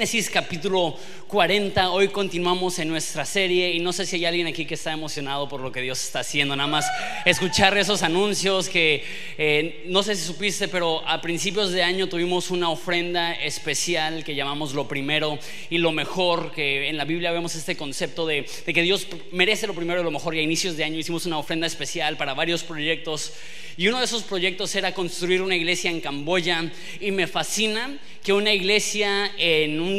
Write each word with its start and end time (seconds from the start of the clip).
Génesis 0.00 0.30
capítulo 0.30 0.96
40. 1.28 1.90
Hoy 1.90 2.08
continuamos 2.08 2.78
en 2.78 2.88
nuestra 2.88 3.26
serie 3.26 3.74
y 3.74 3.80
no 3.80 3.92
sé 3.92 4.06
si 4.06 4.16
hay 4.16 4.24
alguien 4.24 4.46
aquí 4.46 4.64
que 4.64 4.72
está 4.72 4.92
emocionado 4.92 5.46
por 5.46 5.60
lo 5.60 5.70
que 5.70 5.82
Dios 5.82 6.02
está 6.02 6.20
haciendo. 6.20 6.56
Nada 6.56 6.70
más 6.70 6.86
escuchar 7.26 7.76
esos 7.76 8.02
anuncios 8.02 8.70
que 8.70 9.04
eh, 9.36 9.84
no 9.88 10.02
sé 10.02 10.16
si 10.16 10.24
supiste, 10.24 10.68
pero 10.68 11.06
a 11.06 11.20
principios 11.20 11.72
de 11.72 11.82
año 11.82 12.08
tuvimos 12.08 12.50
una 12.50 12.70
ofrenda 12.70 13.34
especial 13.34 14.24
que 14.24 14.34
llamamos 14.34 14.72
lo 14.72 14.88
primero 14.88 15.38
y 15.68 15.76
lo 15.76 15.92
mejor, 15.92 16.50
que 16.52 16.88
en 16.88 16.96
la 16.96 17.04
Biblia 17.04 17.30
vemos 17.30 17.54
este 17.54 17.76
concepto 17.76 18.26
de, 18.26 18.46
de 18.64 18.72
que 18.72 18.80
Dios 18.80 19.06
merece 19.32 19.66
lo 19.66 19.74
primero 19.74 20.00
y 20.00 20.04
lo 20.04 20.10
mejor. 20.10 20.34
Y 20.34 20.38
a 20.38 20.42
inicios 20.42 20.78
de 20.78 20.84
año 20.84 20.98
hicimos 20.98 21.26
una 21.26 21.36
ofrenda 21.36 21.66
especial 21.66 22.16
para 22.16 22.32
varios 22.32 22.64
proyectos 22.64 23.34
y 23.76 23.88
uno 23.88 23.98
de 23.98 24.04
esos 24.04 24.24
proyectos 24.24 24.74
era 24.74 24.92
construir 24.92 25.40
una 25.40 25.56
iglesia 25.56 25.90
en 25.90 26.00
Camboya 26.00 26.70
y 27.00 27.10
me 27.12 27.26
fascina 27.26 27.98
que 28.22 28.34
una 28.34 28.52
iglesia 28.52 29.30
en 29.38 29.80
un 29.80 29.89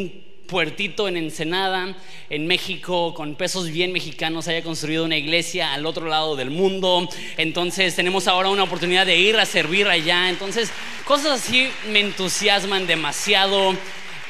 puertito 0.52 1.08
en 1.08 1.16
Ensenada, 1.16 1.95
en 2.30 2.45
México, 2.45 3.13
con 3.13 3.36
pesos 3.36 3.70
bien 3.70 3.94
mexicanos, 3.94 4.50
haya 4.50 4.62
construido 4.62 5.05
una 5.05 5.16
iglesia 5.16 5.72
al 5.72 5.86
otro 5.86 6.08
lado 6.08 6.36
del 6.36 6.50
mundo. 6.50 7.08
Entonces 7.38 7.95
tenemos 7.95 8.27
ahora 8.27 8.50
una 8.50 8.64
oportunidad 8.64 9.05
de 9.05 9.17
ir 9.17 9.38
a 9.38 9.45
servir 9.45 9.88
allá. 9.88 10.30
Entonces 10.30 10.70
cosas 11.06 11.42
así 11.42 11.70
me 11.89 12.02
entusiasman 12.02 12.86
demasiado. 12.86 13.75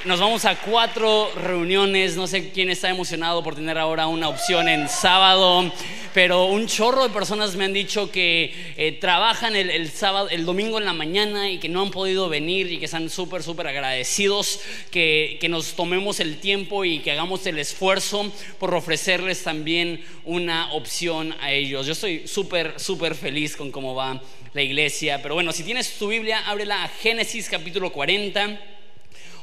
Nos 0.03 0.19
vamos 0.19 0.45
a 0.45 0.55
cuatro 0.55 1.31
reuniones. 1.35 2.16
No 2.16 2.25
sé 2.25 2.49
quién 2.49 2.71
está 2.71 2.89
emocionado 2.89 3.44
por 3.44 3.53
tener 3.53 3.77
ahora 3.77 4.07
una 4.07 4.30
opción 4.30 4.67
en 4.67 4.89
sábado, 4.89 5.71
pero 6.11 6.45
un 6.45 6.66
chorro 6.66 7.03
de 7.03 7.13
personas 7.13 7.55
me 7.55 7.66
han 7.66 7.73
dicho 7.73 8.09
que 8.09 8.52
eh, 8.77 8.94
trabajan 8.94 9.55
el, 9.55 9.91
sábado, 9.91 10.27
el 10.29 10.44
domingo 10.44 10.79
en 10.79 10.85
la 10.85 10.94
mañana 10.94 11.52
y 11.52 11.59
que 11.59 11.69
no 11.69 11.83
han 11.83 11.91
podido 11.91 12.29
venir 12.29 12.72
y 12.72 12.79
que 12.79 12.85
están 12.85 13.11
súper, 13.11 13.44
súper 13.44 13.67
agradecidos 13.67 14.61
que, 14.89 15.38
que 15.39 15.49
nos 15.49 15.73
tomemos 15.73 16.19
el 16.19 16.39
tiempo 16.39 16.83
y 16.83 16.97
que 16.99 17.11
hagamos 17.11 17.45
el 17.45 17.59
esfuerzo 17.59 18.31
por 18.57 18.73
ofrecerles 18.73 19.44
también 19.44 20.03
una 20.25 20.73
opción 20.73 21.35
a 21.41 21.52
ellos. 21.52 21.85
Yo 21.85 21.91
estoy 21.91 22.27
súper, 22.27 22.79
súper 22.79 23.13
feliz 23.13 23.55
con 23.55 23.69
cómo 23.69 23.94
va 23.94 24.19
la 24.53 24.61
iglesia. 24.63 25.22
Pero 25.22 25.35
bueno, 25.35 25.53
si 25.53 25.61
tienes 25.61 25.94
tu 25.99 26.07
Biblia, 26.07 26.39
ábrela 26.47 26.85
a 26.85 26.88
Génesis 26.88 27.47
capítulo 27.49 27.91
40. 27.91 28.81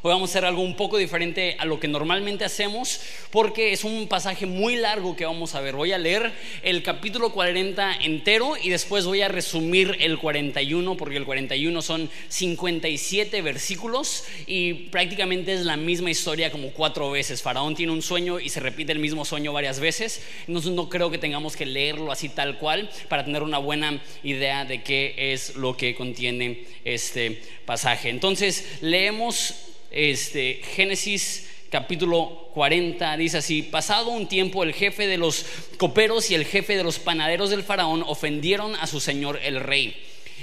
Hoy 0.01 0.13
vamos 0.13 0.31
a 0.31 0.33
hacer 0.33 0.45
algo 0.45 0.63
un 0.63 0.77
poco 0.77 0.97
diferente 0.97 1.57
a 1.59 1.65
lo 1.65 1.81
que 1.81 1.89
normalmente 1.89 2.45
hacemos 2.45 3.01
porque 3.33 3.73
es 3.73 3.83
un 3.83 4.07
pasaje 4.07 4.47
muy 4.47 4.77
largo 4.77 5.17
que 5.17 5.25
vamos 5.25 5.57
a 5.57 5.61
ver. 5.61 5.75
Voy 5.75 5.91
a 5.91 5.99
leer 5.99 6.33
el 6.63 6.85
capítulo 6.85 7.33
40 7.33 7.97
entero 8.03 8.55
y 8.63 8.71
después 8.71 9.07
voy 9.07 9.23
a 9.23 9.29
resumir 9.29 9.97
el 9.99 10.19
41 10.19 10.97
porque 10.97 11.17
el 11.17 11.25
41 11.25 11.83
son 11.83 12.09
57 12.29 13.43
versículos 13.43 14.23
y 14.47 14.73
prácticamente 14.75 15.53
es 15.53 15.63
la 15.63 15.77
misma 15.77 16.13
historia 16.13 16.53
como 16.53 16.71
cuatro 16.71 17.11
veces. 17.11 17.43
Faraón 17.43 17.75
tiene 17.75 17.91
un 17.91 18.03
sueño 18.03 18.39
y 18.39 18.51
se 18.51 18.61
repite 18.61 18.93
el 18.93 19.01
mismo 19.01 19.25
sueño 19.25 19.53
varias 19.53 19.81
veces. 19.81 20.23
Entonces 20.47 20.71
no 20.71 20.89
creo 20.89 21.11
que 21.11 21.19
tengamos 21.19 21.57
que 21.57 21.67
leerlo 21.67 22.13
así 22.13 22.29
tal 22.29 22.59
cual 22.59 22.89
para 23.09 23.25
tener 23.25 23.43
una 23.43 23.59
buena 23.59 24.01
idea 24.23 24.65
de 24.65 24.85
qué 24.85 25.33
es 25.33 25.57
lo 25.57 25.77
que 25.77 25.97
contiene 25.97 26.63
este 26.85 27.43
pasaje. 27.67 28.11
Entonces 28.11 28.79
leemos 28.81 29.65
este, 29.91 30.61
Génesis 30.75 31.49
capítulo 31.71 32.49
40 32.55 33.17
dice 33.17 33.39
así, 33.39 33.63
pasado 33.63 34.11
un 34.11 34.27
tiempo 34.27 34.63
el 34.63 34.73
jefe 34.73 35.07
de 35.07 35.19
los 35.19 35.45
coperos 35.77 36.31
y 36.31 36.35
el 36.35 36.45
jefe 36.45 36.77
de 36.77 36.85
los 36.85 36.99
panaderos 36.99 37.51
del 37.51 37.63
faraón 37.63 38.03
ofendieron 38.07 38.75
a 38.77 38.87
su 38.87 39.01
señor 39.01 39.39
el 39.43 39.61
rey. 39.61 39.97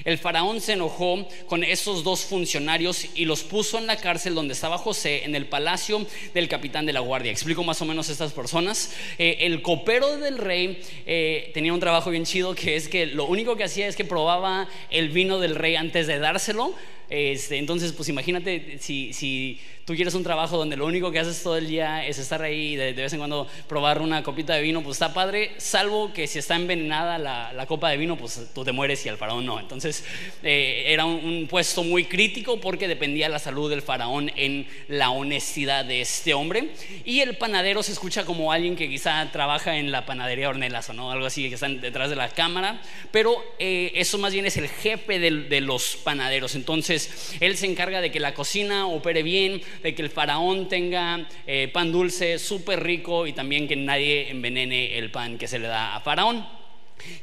El 0.03 0.17
faraón 0.17 0.59
se 0.59 0.73
enojó 0.73 1.25
con 1.47 1.63
esos 1.63 2.03
dos 2.03 2.25
funcionarios 2.25 3.07
y 3.16 3.25
los 3.25 3.44
puso 3.44 3.78
en 3.78 3.88
la 3.88 3.95
cárcel 3.95 4.35
donde 4.35 4.53
estaba 4.53 4.78
José, 4.78 5.23
en 5.23 5.35
el 5.35 5.45
palacio 5.45 6.05
del 6.34 6.50
capitán 6.50 6.85
de 6.85 6.94
la 6.94 7.00
guardia. 7.00 7.31
Explico 7.31 7.63
más 7.63 7.81
o 7.81 7.85
menos 7.85 8.09
estas 8.09 8.34
personas. 8.34 8.94
Eh, 9.17 9.38
el 9.41 9.61
copero 9.61 10.17
del 10.17 10.38
rey 10.38 10.81
eh, 11.05 11.51
tenía 11.53 11.73
un 11.73 11.79
trabajo 11.79 12.09
bien 12.09 12.25
chido 12.25 12.53
que 12.55 12.75
es 12.75 12.89
que 12.89 13.05
lo 13.05 13.25
único 13.25 13.55
que 13.55 13.63
hacía 13.63 13.88
es 13.88 13.95
que 13.95 14.03
probaba 14.03 14.67
el 14.89 15.09
vino 15.09 15.39
del 15.39 15.55
rey 15.55 15.75
antes 15.75 16.07
de 16.07 16.19
dárselo. 16.19 16.75
Este, 17.09 17.57
entonces, 17.57 17.91
pues 17.93 18.09
imagínate 18.09 18.77
si, 18.79 19.13
si 19.13 19.59
tú 19.85 19.94
quieres 19.94 20.16
un 20.16 20.23
trabajo 20.23 20.57
donde 20.57 20.75
lo 20.75 20.85
único 20.88 21.12
que 21.12 21.19
haces 21.19 21.41
todo 21.44 21.57
el 21.57 21.68
día 21.68 22.06
es 22.06 22.18
estar 22.18 22.41
ahí 22.41 22.73
y 22.73 22.75
de, 22.75 22.94
vez 22.94 23.13
en 23.13 23.19
cuando 23.19 23.47
probar 23.68 24.01
una 24.01 24.23
copita 24.23 24.56
de 24.56 24.63
vino, 24.63 24.81
pues 24.81 24.96
está 24.96 25.13
padre, 25.13 25.51
salvo 25.57 26.12
que 26.12 26.25
si 26.25 26.40
está 26.40 26.56
envenenada 26.56 27.19
la, 27.19 27.66
copa 27.68 27.90
de 27.90 27.97
vino, 27.97 28.18
pues 28.18 28.47
tú 28.53 28.63
te 28.63 28.72
mueres 28.72 29.06
y 29.06 29.09
el 29.09 29.18
faraón 29.18 29.46
no. 29.46 29.59
Entonces 29.59 30.03
eh, 30.44 30.85
era 30.88 31.06
un, 31.06 31.47
puesto 31.50 31.84
muy 31.84 32.06
crítico 32.06 32.59
porque 32.59 32.88
dependía 32.88 33.29
la 33.29 33.40
salud 33.40 33.69
del 33.69 33.81
faraón 33.81 34.31
en 34.35 34.68
la 34.88 35.12
honestidad 35.12 35.85
de 35.85 36.02
este 36.02 36.34
hombre. 36.34 36.69
Y 37.06 37.22
el 37.22 37.38
panadero 37.38 37.84
se 37.84 37.91
escucha 37.91 38.25
como 38.25 38.52
alguien 38.52 38.75
que 38.75 38.90
quizá 38.90 39.31
trabaja 39.31 39.78
en 39.78 39.91
la 39.91 40.06
panadería 40.06 40.50
Ornelas 40.50 40.90
o 40.90 40.94
no, 40.94 41.12
algo 41.12 41.28
así, 41.28 41.47
que 41.50 41.56
están 41.56 41.81
detrás 41.81 42.09
de 42.09 42.16
la 42.16 42.29
cámara, 42.29 42.81
pero 43.12 43.44
eh, 43.59 43.91
eso 43.96 44.17
más 44.17 44.34
bien 44.34 44.46
es 44.46 44.57
el 44.57 44.67
jefe 44.67 45.19
de, 45.19 45.31
de 45.44 45.62
los 45.62 45.96
panaderos. 45.97 46.56
Entonces 46.56 47.35
él 47.40 47.56
se 47.57 47.67
encarga 47.67 48.02
de 48.02 48.12
que 48.12 48.19
la 48.19 48.34
cocina 48.34 48.88
opere 48.88 49.22
bien, 49.22 49.62
de 49.81 49.95
que 49.95 50.01
el 50.01 50.09
faraón 50.09 50.67
tenga 50.67 51.27
eh, 51.47 51.69
pan 51.73 51.91
dulce 51.91 52.39
súper 52.39 52.83
rico 52.83 53.27
y 53.27 53.33
también 53.33 53.67
que 53.67 53.75
nadie 53.75 54.29
envenene 54.29 54.97
el 54.97 55.11
pan 55.11 55.37
que 55.37 55.47
se 55.47 55.59
le 55.59 55.67
da 55.67 55.95
a 55.95 56.01
faraón. 56.01 56.45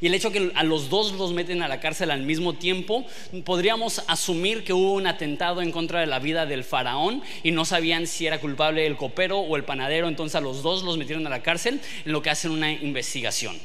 Y 0.00 0.06
el 0.06 0.14
hecho 0.14 0.30
que 0.30 0.52
a 0.54 0.62
los 0.62 0.90
dos 0.90 1.12
los 1.12 1.32
meten 1.32 1.62
a 1.62 1.68
la 1.68 1.80
cárcel 1.80 2.10
al 2.10 2.22
mismo 2.22 2.54
tiempo, 2.54 3.04
podríamos 3.44 4.02
asumir 4.06 4.64
que 4.64 4.72
hubo 4.72 4.92
un 4.92 5.06
atentado 5.06 5.62
en 5.62 5.72
contra 5.72 6.00
de 6.00 6.06
la 6.06 6.18
vida 6.18 6.46
del 6.46 6.64
faraón 6.64 7.22
y 7.42 7.50
no 7.50 7.64
sabían 7.64 8.06
si 8.06 8.26
era 8.26 8.38
culpable 8.38 8.86
el 8.86 8.96
copero 8.96 9.38
o 9.38 9.56
el 9.56 9.64
panadero, 9.64 10.08
entonces 10.08 10.36
a 10.36 10.40
los 10.40 10.62
dos 10.62 10.82
los 10.82 10.98
metieron 10.98 11.26
a 11.26 11.30
la 11.30 11.42
cárcel 11.42 11.80
en 12.04 12.12
lo 12.12 12.22
que 12.22 12.30
hacen 12.30 12.50
una 12.50 12.70
investigación. 12.70 13.58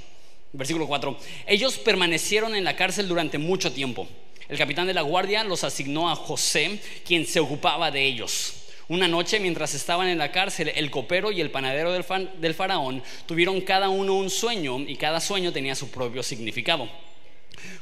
Versículo 0.53 0.87
4. 0.87 1.17
Ellos 1.45 1.77
permanecieron 1.77 2.55
en 2.55 2.63
la 2.63 2.75
cárcel 2.75 3.07
durante 3.07 3.37
mucho 3.37 3.71
tiempo. 3.71 4.07
El 4.49 4.57
capitán 4.57 4.87
de 4.87 4.93
la 4.93 5.01
guardia 5.01 5.43
los 5.43 5.63
asignó 5.63 6.09
a 6.09 6.15
José, 6.15 6.79
quien 7.05 7.25
se 7.25 7.39
ocupaba 7.39 7.91
de 7.91 8.05
ellos. 8.05 8.53
Una 8.89 9.07
noche, 9.09 9.39
mientras 9.39 9.73
estaban 9.73 10.07
en 10.07 10.17
la 10.17 10.31
cárcel, 10.31 10.71
el 10.73 10.89
copero 10.89 11.31
y 11.31 11.41
el 11.41 11.51
panadero 11.51 11.91
del, 11.91 12.53
faraón 12.53 13.03
tuvieron 13.25 13.59
cada 13.59 13.89
uno 13.89 14.15
un 14.15 14.29
sueño 14.29 14.79
y 14.79 14.95
cada 14.95 15.19
sueño 15.19 15.51
tenía 15.51 15.75
su 15.75 15.89
propio 15.89 16.23
significado. 16.23 16.87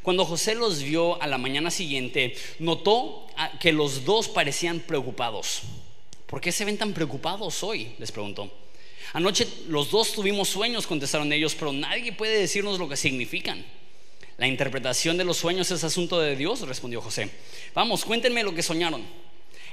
Cuando 0.02 0.26
José 0.26 0.56
los 0.56 0.82
vio 0.82 1.22
a 1.22 1.28
la 1.28 1.38
mañana 1.38 1.70
siguiente, 1.70 2.36
notó 2.58 3.28
que 3.60 3.72
los 3.72 4.04
dos 4.04 4.28
parecían 4.30 4.80
preocupados. 4.80 5.62
¿Por 6.26 6.42
qué 6.42 6.52
se 6.52 6.66
ven 6.66 6.78
tan 6.78 6.94
preocupados 6.94 7.62
hoy? 7.64 7.92
les 8.00 8.12
preguntó. 8.12 8.52
Anoche 9.14 9.48
los 9.68 9.92
dos 9.92 10.14
tuvimos 10.14 10.50
sueños, 10.50 10.88
contestaron 10.88 11.32
ellos, 11.32 11.54
pero 11.54 11.72
nadie 11.72 12.14
puede 12.14 12.40
decirnos 12.40 12.80
lo 12.80 12.90
que 12.90 12.98
significan. 12.98 13.64
La 14.38 14.48
interpretación 14.48 15.18
de 15.18 15.24
los 15.24 15.38
sueños 15.38 15.70
es 15.70 15.84
asunto 15.84 16.20
de 16.20 16.36
Dios, 16.36 16.62
respondió 16.62 17.00
José. 17.00 17.30
Vamos, 17.76 18.04
cuéntenme 18.04 18.44
lo 18.44 18.56
que 18.56 18.64
soñaron. 18.64 19.25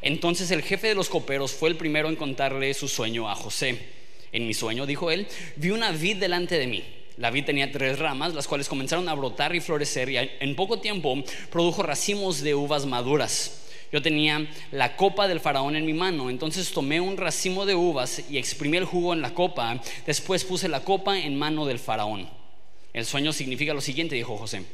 Entonces 0.03 0.51
el 0.51 0.63
jefe 0.63 0.89
de 0.89 0.95
los 0.95 1.09
coperos 1.09 1.53
fue 1.53 1.71
el 1.71 1.77
primero 1.77 2.09
en 2.09 2.17
contarle 2.17 2.75
su 2.75 2.89
sueño 2.89 3.31
a 3.31 3.35
José. 3.35 3.79
En 4.33 4.47
mi 4.47 4.55
sueño, 4.55 4.87
dijo 4.87 5.11
él, 5.11 5.27
vi 5.57 5.71
una 5.71 5.93
vid 5.93 6.17
delante 6.17 6.59
de 6.59 6.67
mí. 6.67 6.83
La 7.19 7.31
vid 7.31 7.45
tenía 7.45 7.71
tres 7.71 7.99
ramas, 7.99 8.35
las 8.35 8.49
cuales 8.49 8.69
comenzaron 8.69 9.09
a 9.09 9.15
brotar 9.15 9.55
y 9.55 9.61
florecer 9.61 10.09
y 10.09 10.17
en 10.17 10.56
poco 10.56 10.81
tiempo 10.81 11.23
produjo 11.50 11.82
racimos 11.82 12.41
de 12.41 12.55
uvas 12.55 12.87
maduras. 12.87 13.61
Yo 13.93 14.00
tenía 14.00 14.49
la 14.71 14.97
copa 14.97 15.29
del 15.29 15.38
faraón 15.38 15.76
en 15.76 15.85
mi 15.85 15.93
mano, 15.93 16.31
entonces 16.31 16.73
tomé 16.73 16.99
un 16.99 17.19
racimo 17.19 17.67
de 17.67 17.75
uvas 17.75 18.23
y 18.31 18.38
exprimí 18.38 18.79
el 18.79 18.87
jugo 18.87 19.12
en 19.12 19.21
la 19.21 19.35
copa, 19.35 19.82
después 20.06 20.44
puse 20.44 20.67
la 20.69 20.81
copa 20.81 21.19
en 21.19 21.38
mano 21.38 21.67
del 21.67 21.79
faraón. 21.79 22.26
El 22.94 23.05
sueño 23.05 23.35
significa 23.35 23.75
lo 23.75 23.82
siguiente, 23.82 24.15
dijo 24.15 24.38
José. 24.38 24.65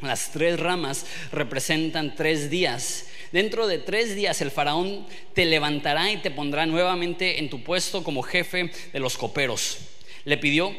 Las 0.00 0.30
tres 0.30 0.58
ramas 0.58 1.04
representan 1.32 2.14
tres 2.14 2.48
días 2.48 3.06
Dentro 3.32 3.66
de 3.68 3.78
tres 3.78 4.16
días 4.16 4.40
el 4.40 4.50
faraón 4.50 5.06
te 5.34 5.44
levantará 5.44 6.10
y 6.10 6.16
te 6.16 6.30
pondrá 6.30 6.66
nuevamente 6.66 7.38
en 7.38 7.48
tu 7.48 7.62
puesto 7.62 8.02
como 8.02 8.22
jefe 8.22 8.70
de 8.92 9.00
los 9.00 9.16
coperos. 9.16 9.78
Le 10.24 10.36
pidió, 10.36 10.74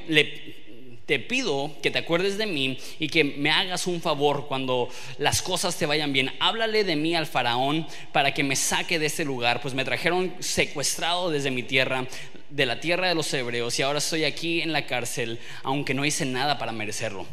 te 1.06 1.20
pido 1.20 1.72
que 1.82 1.92
te 1.92 2.00
acuerdes 2.00 2.38
de 2.38 2.46
mí 2.46 2.78
y 3.00 3.08
que 3.08 3.24
me 3.24 3.52
hagas 3.52 3.88
un 3.88 4.02
favor 4.02 4.48
cuando 4.48 4.90
las 5.18 5.42
cosas 5.42 5.78
te 5.78 5.86
vayan 5.86 6.14
bien. 6.14 6.32
Háblale 6.40 6.84
de 6.84 6.96
mí 6.96 7.16
al 7.16 7.26
faraón 7.26 7.88
para 8.12 8.34
que 8.34 8.44
me 8.44 8.56
saque 8.56 9.00
de 9.00 9.08
este 9.08 9.26
lugar, 9.26 9.62
pues 9.62 9.74
me 9.74 9.86
trajeron 9.86 10.34
secuestrado 10.40 11.30
desde 11.30 11.52
mi 11.52 11.64
tierra, 11.64 12.06
de 12.50 12.66
la 12.66 12.80
tierra 12.80 13.08
de 13.08 13.16
los 13.16 13.34
hebreos, 13.34 13.80
y 13.80 13.82
ahora 13.82 14.00
estoy 14.00 14.26
aquí 14.26 14.62
en 14.62 14.74
la 14.74 14.86
cárcel, 14.86 15.40
aunque 15.64 15.94
no 15.94 16.06
hice 16.06 16.26
nada 16.26 16.58
para 16.58 16.74
merecerlo. 16.74 17.26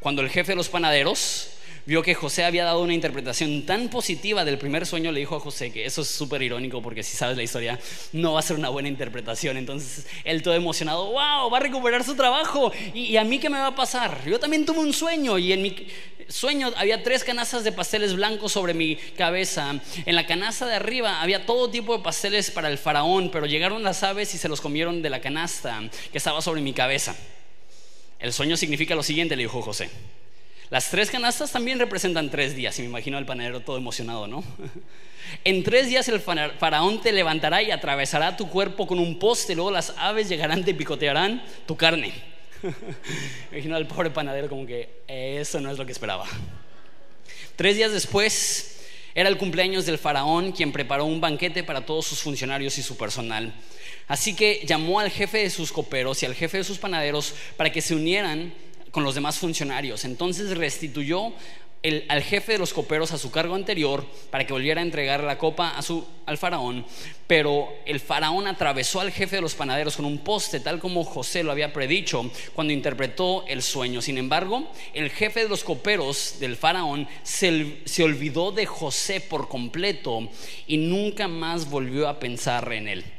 Cuando 0.00 0.22
el 0.22 0.30
jefe 0.30 0.52
de 0.52 0.56
los 0.56 0.68
panaderos 0.68 1.57
vio 1.88 2.02
que 2.02 2.14
José 2.14 2.44
había 2.44 2.66
dado 2.66 2.82
una 2.82 2.92
interpretación 2.92 3.64
tan 3.64 3.88
positiva 3.88 4.44
del 4.44 4.58
primer 4.58 4.84
sueño, 4.84 5.10
le 5.10 5.20
dijo 5.20 5.36
a 5.36 5.40
José 5.40 5.72
que 5.72 5.86
eso 5.86 6.02
es 6.02 6.08
súper 6.08 6.42
irónico 6.42 6.82
porque 6.82 7.02
si 7.02 7.16
sabes 7.16 7.38
la 7.38 7.42
historia 7.42 7.80
no 8.12 8.34
va 8.34 8.40
a 8.40 8.42
ser 8.42 8.58
una 8.58 8.68
buena 8.68 8.90
interpretación. 8.90 9.56
Entonces 9.56 10.06
él 10.24 10.42
todo 10.42 10.52
emocionado, 10.52 11.06
wow, 11.06 11.48
va 11.50 11.56
a 11.56 11.60
recuperar 11.60 12.04
su 12.04 12.14
trabajo. 12.14 12.72
¿Y, 12.92 13.04
y 13.04 13.16
a 13.16 13.24
mí 13.24 13.38
qué 13.38 13.48
me 13.48 13.56
va 13.56 13.68
a 13.68 13.74
pasar? 13.74 14.22
Yo 14.26 14.38
también 14.38 14.66
tuve 14.66 14.80
un 14.80 14.92
sueño 14.92 15.38
y 15.38 15.50
en 15.54 15.62
mi 15.62 15.86
sueño 16.28 16.70
había 16.76 17.02
tres 17.02 17.24
canastas 17.24 17.64
de 17.64 17.72
pasteles 17.72 18.14
blancos 18.14 18.52
sobre 18.52 18.74
mi 18.74 18.96
cabeza. 19.16 19.80
En 20.04 20.14
la 20.14 20.26
canasta 20.26 20.66
de 20.66 20.74
arriba 20.74 21.22
había 21.22 21.46
todo 21.46 21.70
tipo 21.70 21.96
de 21.96 22.02
pasteles 22.04 22.50
para 22.50 22.68
el 22.68 22.76
faraón, 22.76 23.30
pero 23.30 23.46
llegaron 23.46 23.82
las 23.82 24.02
aves 24.02 24.34
y 24.34 24.36
se 24.36 24.50
los 24.50 24.60
comieron 24.60 25.00
de 25.00 25.08
la 25.08 25.22
canasta 25.22 25.80
que 26.12 26.18
estaba 26.18 26.42
sobre 26.42 26.60
mi 26.60 26.74
cabeza. 26.74 27.16
El 28.18 28.34
sueño 28.34 28.58
significa 28.58 28.94
lo 28.94 29.02
siguiente, 29.02 29.36
le 29.36 29.44
dijo 29.44 29.62
José. 29.62 29.88
Las 30.70 30.90
tres 30.90 31.10
canastas 31.10 31.50
también 31.50 31.78
representan 31.78 32.30
tres 32.30 32.54
días, 32.54 32.78
y 32.78 32.82
me 32.82 32.88
imagino 32.88 33.16
al 33.16 33.24
panadero 33.24 33.60
todo 33.60 33.76
emocionado, 33.76 34.26
¿no? 34.26 34.44
En 35.44 35.62
tres 35.62 35.88
días 35.88 36.08
el 36.08 36.20
faraón 36.20 37.02
te 37.02 37.12
levantará 37.12 37.62
y 37.62 37.70
atravesará 37.70 38.34
tu 38.38 38.48
cuerpo 38.48 38.86
con 38.86 38.98
un 38.98 39.18
poste, 39.18 39.54
luego 39.54 39.70
las 39.70 39.92
aves 39.98 40.26
llegarán, 40.26 40.64
te 40.64 40.72
picotearán 40.72 41.42
tu 41.66 41.76
carne. 41.76 42.14
Me 42.62 43.58
imagino 43.58 43.76
al 43.76 43.86
pobre 43.86 44.10
panadero 44.10 44.48
como 44.48 44.64
que 44.64 45.02
eso 45.06 45.60
no 45.60 45.70
es 45.70 45.76
lo 45.76 45.84
que 45.84 45.92
esperaba. 45.92 46.24
Tres 47.56 47.76
días 47.76 47.92
después 47.92 48.78
era 49.14 49.28
el 49.28 49.36
cumpleaños 49.36 49.84
del 49.84 49.98
faraón 49.98 50.52
quien 50.52 50.72
preparó 50.72 51.04
un 51.04 51.20
banquete 51.20 51.62
para 51.62 51.84
todos 51.84 52.06
sus 52.06 52.20
funcionarios 52.20 52.78
y 52.78 52.82
su 52.82 52.96
personal. 52.96 53.52
Así 54.06 54.34
que 54.34 54.62
llamó 54.64 55.00
al 55.00 55.10
jefe 55.10 55.38
de 55.38 55.50
sus 55.50 55.72
coperos 55.72 56.22
y 56.22 56.26
al 56.26 56.34
jefe 56.34 56.58
de 56.58 56.64
sus 56.64 56.78
panaderos 56.78 57.34
para 57.56 57.70
que 57.70 57.82
se 57.82 57.94
unieran 57.94 58.54
con 58.90 59.04
los 59.04 59.14
demás 59.14 59.38
funcionarios. 59.38 60.04
Entonces 60.04 60.56
restituyó 60.56 61.32
al 62.08 62.22
jefe 62.22 62.52
de 62.52 62.58
los 62.58 62.72
coperos 62.72 63.12
a 63.12 63.18
su 63.18 63.30
cargo 63.30 63.54
anterior 63.54 64.04
para 64.30 64.44
que 64.44 64.52
volviera 64.52 64.80
a 64.80 64.84
entregar 64.84 65.22
la 65.22 65.38
copa 65.38 65.76
a 65.76 65.82
su, 65.82 66.04
al 66.26 66.36
faraón, 66.36 66.84
pero 67.26 67.72
el 67.86 68.00
faraón 68.00 68.48
atravesó 68.48 69.00
al 69.00 69.12
jefe 69.12 69.36
de 69.36 69.42
los 69.42 69.54
panaderos 69.54 69.96
con 69.96 70.04
un 70.04 70.18
poste, 70.18 70.60
tal 70.60 70.80
como 70.80 71.04
José 71.04 71.44
lo 71.44 71.52
había 71.52 71.72
predicho 71.72 72.28
cuando 72.54 72.72
interpretó 72.72 73.44
el 73.46 73.62
sueño. 73.62 74.02
Sin 74.02 74.18
embargo, 74.18 74.68
el 74.92 75.10
jefe 75.10 75.44
de 75.44 75.48
los 75.48 75.62
coperos 75.62 76.36
del 76.40 76.56
faraón 76.56 77.06
se, 77.22 77.78
se 77.84 78.02
olvidó 78.02 78.50
de 78.50 78.66
José 78.66 79.20
por 79.20 79.48
completo 79.48 80.28
y 80.66 80.78
nunca 80.78 81.28
más 81.28 81.70
volvió 81.70 82.08
a 82.08 82.18
pensar 82.18 82.72
en 82.72 82.88
él. 82.88 83.17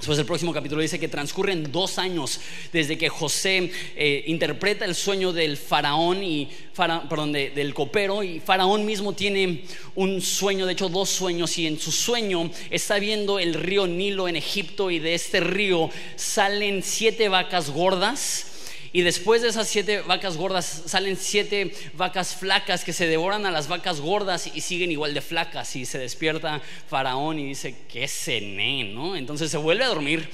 Después 0.00 0.18
el 0.18 0.24
próximo 0.24 0.54
capítulo 0.54 0.80
dice 0.80 0.98
que 0.98 1.08
transcurren 1.08 1.70
dos 1.70 1.98
años 1.98 2.40
desde 2.72 2.96
que 2.96 3.10
José 3.10 3.70
eh, 3.94 4.24
interpreta 4.28 4.86
el 4.86 4.94
sueño 4.94 5.30
del 5.30 5.58
faraón 5.58 6.24
y 6.24 6.48
perdón, 6.74 7.32
del 7.32 7.74
copero 7.74 8.22
y 8.22 8.40
faraón 8.40 8.86
mismo 8.86 9.12
tiene 9.12 9.64
un 9.96 10.22
sueño, 10.22 10.64
de 10.64 10.72
hecho 10.72 10.88
dos 10.88 11.10
sueños 11.10 11.58
y 11.58 11.66
en 11.66 11.78
su 11.78 11.92
sueño 11.92 12.50
está 12.70 12.98
viendo 12.98 13.38
el 13.38 13.52
río 13.52 13.86
Nilo 13.86 14.26
en 14.26 14.36
Egipto 14.36 14.90
y 14.90 15.00
de 15.00 15.12
este 15.12 15.40
río 15.40 15.90
salen 16.16 16.82
siete 16.82 17.28
vacas 17.28 17.68
gordas 17.68 18.49
y 18.92 19.02
después 19.02 19.42
de 19.42 19.48
esas 19.48 19.68
siete 19.68 20.00
vacas 20.00 20.36
gordas 20.36 20.82
salen 20.86 21.16
siete 21.16 21.72
vacas 21.94 22.34
flacas 22.34 22.84
que 22.84 22.92
se 22.92 23.06
devoran 23.06 23.46
a 23.46 23.50
las 23.50 23.68
vacas 23.68 24.00
gordas 24.00 24.50
y 24.52 24.60
siguen 24.60 24.90
igual 24.90 25.14
de 25.14 25.20
flacas. 25.20 25.76
Y 25.76 25.86
se 25.86 25.98
despierta 25.98 26.60
Faraón 26.88 27.38
y 27.38 27.46
dice, 27.46 27.76
¿qué 27.88 28.08
cené? 28.08 28.84
¿no? 28.84 29.14
Entonces 29.14 29.50
se 29.50 29.58
vuelve 29.58 29.84
a 29.84 29.88
dormir 29.88 30.28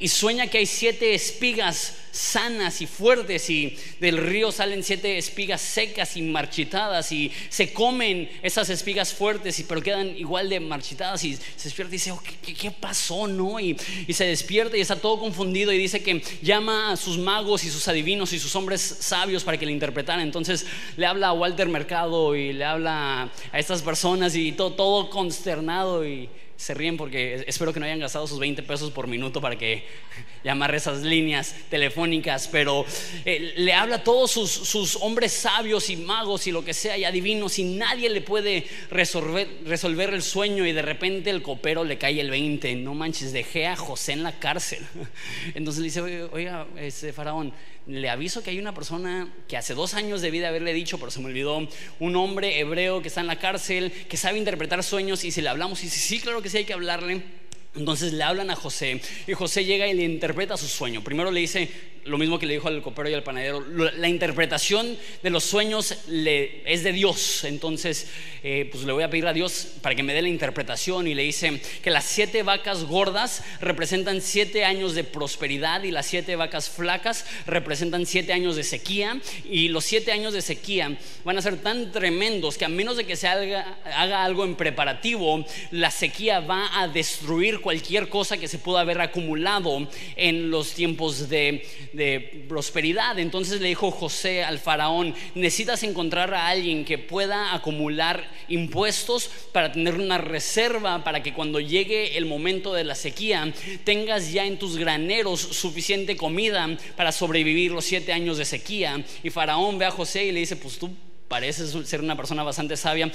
y 0.00 0.08
sueña 0.08 0.48
que 0.48 0.58
hay 0.58 0.66
siete 0.66 1.14
espigas 1.14 1.96
sanas 2.10 2.80
y 2.80 2.86
fuertes 2.86 3.48
y 3.50 3.76
del 4.00 4.18
río 4.18 4.52
salen 4.52 4.82
siete 4.82 5.18
espigas 5.18 5.60
secas 5.60 6.16
y 6.16 6.22
marchitadas 6.22 7.12
y 7.12 7.30
se 7.48 7.72
comen 7.72 8.30
esas 8.42 8.70
espigas 8.70 9.12
fuertes 9.12 9.58
y 9.58 9.64
pero 9.64 9.82
quedan 9.82 10.16
igual 10.16 10.48
de 10.48 10.60
marchitadas 10.60 11.24
y 11.24 11.34
se 11.34 11.64
despierta 11.64 11.94
y 11.94 11.98
dice 11.98 12.12
oh, 12.12 12.22
¿qué, 12.42 12.70
pasó 12.70 13.26
no 13.26 13.60
y, 13.60 13.76
se 14.10 14.24
despierta 14.24 14.76
y 14.76 14.80
está 14.80 14.96
todo 14.96 15.18
confundido 15.18 15.72
y 15.72 15.78
dice 15.78 16.02
que 16.02 16.22
llama 16.42 16.92
a 16.92 16.96
sus 16.96 17.18
magos 17.18 17.64
y 17.64 17.70
sus 17.70 17.86
adivinos 17.88 18.32
y 18.32 18.38
sus 18.38 18.54
hombres 18.56 18.80
sabios 18.80 19.44
para 19.44 19.58
que 19.58 19.66
le 19.66 19.72
interpretaran. 19.72 20.20
Entonces 20.20 20.66
le 20.96 21.06
habla 21.06 21.28
a 21.28 21.32
Walter 21.32 21.68
Mercado 21.68 22.34
y 22.34 22.52
le 22.52 22.64
habla 22.64 23.30
a 23.52 23.58
estas 23.58 23.82
personas 23.82 24.34
y 24.34 24.52
todo, 24.52 24.72
todo 24.72 25.10
consternado 25.10 26.06
y 26.06 26.28
se 26.60 26.74
ríen 26.74 26.98
porque 26.98 27.42
espero 27.46 27.72
que 27.72 27.80
no 27.80 27.86
hayan 27.86 28.00
gastado 28.00 28.26
sus 28.26 28.38
20 28.38 28.62
pesos 28.64 28.90
por 28.90 29.06
minuto 29.06 29.40
para 29.40 29.56
que 29.56 29.86
llamar 30.44 30.74
esas 30.74 31.00
líneas 31.00 31.56
telefónicas, 31.70 32.48
pero 32.48 32.84
eh, 33.24 33.54
le 33.56 33.72
habla 33.72 33.96
a 33.96 34.04
todos 34.04 34.30
sus, 34.30 34.96
hombres 34.96 35.32
sabios 35.32 35.88
y 35.88 35.96
magos 35.96 36.46
y 36.46 36.52
lo 36.52 36.62
que 36.62 36.74
sea 36.74 36.98
y 36.98 37.04
adivinos 37.04 37.58
y 37.58 37.64
nadie 37.64 38.10
le 38.10 38.20
puede 38.20 38.66
resolver, 38.90 39.48
resolver 39.64 40.12
el 40.12 40.22
sueño 40.22 40.66
y 40.66 40.72
de 40.72 40.82
repente 40.82 41.30
el 41.30 41.40
copero 41.40 41.82
le 41.82 41.96
cae 41.96 42.20
el 42.20 42.28
20, 42.28 42.74
no 42.76 42.94
manches, 42.94 43.32
dejé 43.32 43.66
a 43.66 43.74
José 43.74 44.12
en 44.12 44.22
la 44.22 44.38
cárcel. 44.38 44.84
Entonces 45.54 45.80
le 45.80 45.86
dice, 45.86 46.28
oiga, 46.30 46.66
ese 46.76 47.14
faraón, 47.14 47.54
le 47.86 48.08
aviso 48.10 48.42
que 48.42 48.50
hay 48.50 48.58
una 48.58 48.74
persona 48.74 49.32
que 49.48 49.56
hace 49.56 49.74
dos 49.74 49.94
años 49.94 50.20
debí 50.20 50.38
de 50.38 50.46
haberle 50.46 50.72
dicho, 50.72 50.98
pero 50.98 51.10
se 51.10 51.20
me 51.20 51.26
olvidó, 51.26 51.66
un 51.98 52.16
hombre 52.16 52.60
hebreo 52.60 53.02
que 53.02 53.08
está 53.08 53.20
en 53.20 53.26
la 53.26 53.38
cárcel, 53.38 53.92
que 54.08 54.16
sabe 54.16 54.38
interpretar 54.38 54.82
sueños 54.82 55.24
y 55.24 55.30
si 55.30 55.42
le 55.42 55.48
hablamos 55.48 55.80
y 55.80 55.84
dice, 55.84 55.98
sí, 55.98 56.20
claro 56.20 56.42
que 56.42 56.50
sí 56.50 56.58
hay 56.58 56.64
que 56.64 56.72
hablarle. 56.72 57.39
Entonces 57.76 58.12
le 58.12 58.24
hablan 58.24 58.50
a 58.50 58.56
José 58.56 59.00
y 59.28 59.32
José 59.32 59.64
llega 59.64 59.86
y 59.86 59.94
le 59.94 60.02
interpreta 60.02 60.56
su 60.56 60.66
sueño. 60.66 61.04
Primero 61.04 61.30
le 61.30 61.40
dice, 61.40 61.70
lo 62.04 62.18
mismo 62.18 62.38
que 62.38 62.46
le 62.46 62.54
dijo 62.54 62.68
al 62.68 62.82
copero 62.82 63.08
y 63.08 63.14
al 63.14 63.22
panadero, 63.22 63.60
la 63.60 64.08
interpretación 64.08 64.96
de 65.22 65.30
los 65.30 65.44
sueños 65.44 65.96
es 66.08 66.82
de 66.82 66.92
Dios. 66.92 67.44
Entonces, 67.44 68.08
eh, 68.42 68.68
pues 68.72 68.84
le 68.84 68.92
voy 68.92 69.02
a 69.02 69.10
pedir 69.10 69.26
a 69.26 69.32
Dios 69.32 69.68
para 69.82 69.94
que 69.94 70.02
me 70.02 70.14
dé 70.14 70.22
la 70.22 70.28
interpretación 70.28 71.06
y 71.06 71.14
le 71.14 71.22
dice 71.22 71.60
que 71.82 71.90
las 71.90 72.04
siete 72.04 72.42
vacas 72.42 72.84
gordas 72.84 73.44
representan 73.60 74.20
siete 74.20 74.64
años 74.64 74.94
de 74.94 75.04
prosperidad 75.04 75.82
y 75.82 75.90
las 75.90 76.06
siete 76.06 76.36
vacas 76.36 76.70
flacas 76.70 77.26
representan 77.46 78.06
siete 78.06 78.32
años 78.32 78.56
de 78.56 78.64
sequía 78.64 79.20
y 79.44 79.68
los 79.68 79.84
siete 79.84 80.12
años 80.12 80.32
de 80.32 80.42
sequía 80.42 80.96
van 81.24 81.38
a 81.38 81.42
ser 81.42 81.58
tan 81.58 81.92
tremendos 81.92 82.56
que 82.56 82.64
a 82.64 82.68
menos 82.68 82.96
de 82.96 83.04
que 83.04 83.16
se 83.16 83.28
haga, 83.28 83.78
haga 83.84 84.24
algo 84.24 84.44
en 84.44 84.56
preparativo, 84.56 85.44
la 85.70 85.90
sequía 85.90 86.40
va 86.40 86.80
a 86.80 86.88
destruir 86.88 87.59
cualquier 87.60 88.08
cosa 88.08 88.36
que 88.36 88.48
se 88.48 88.58
pueda 88.58 88.80
haber 88.80 89.00
acumulado 89.00 89.88
en 90.16 90.50
los 90.50 90.74
tiempos 90.74 91.28
de 91.28 91.62
de 91.92 92.44
prosperidad. 92.48 93.18
Entonces 93.18 93.60
le 93.60 93.68
dijo 93.68 93.90
José 93.90 94.44
al 94.44 94.58
faraón, 94.58 95.14
necesitas 95.34 95.82
encontrar 95.82 96.32
a 96.34 96.48
alguien 96.48 96.84
que 96.84 96.98
pueda 96.98 97.54
acumular 97.54 98.30
impuestos 98.48 99.30
para 99.52 99.72
tener 99.72 99.94
una 99.94 100.18
reserva 100.18 101.02
para 101.04 101.22
que 101.22 101.34
cuando 101.34 101.60
llegue 101.60 102.16
el 102.16 102.26
momento 102.26 102.72
de 102.72 102.84
la 102.84 102.94
sequía 102.94 103.52
tengas 103.84 104.32
ya 104.32 104.46
en 104.46 104.58
tus 104.58 104.76
graneros 104.76 105.40
suficiente 105.40 106.16
comida 106.16 106.68
para 106.96 107.12
sobrevivir 107.12 107.72
los 107.72 107.84
siete 107.84 108.12
años 108.12 108.38
de 108.38 108.44
sequía. 108.44 109.04
Y 109.22 109.30
faraón 109.30 109.78
ve 109.78 109.86
a 109.86 109.90
José 109.90 110.24
y 110.24 110.32
le 110.32 110.40
dice, 110.40 110.56
pues 110.56 110.78
tú 110.78 110.90
pareces 111.28 111.76
ser 111.86 112.00
una 112.00 112.16
persona 112.16 112.42
bastante 112.42 112.76
sabia, 112.76 113.10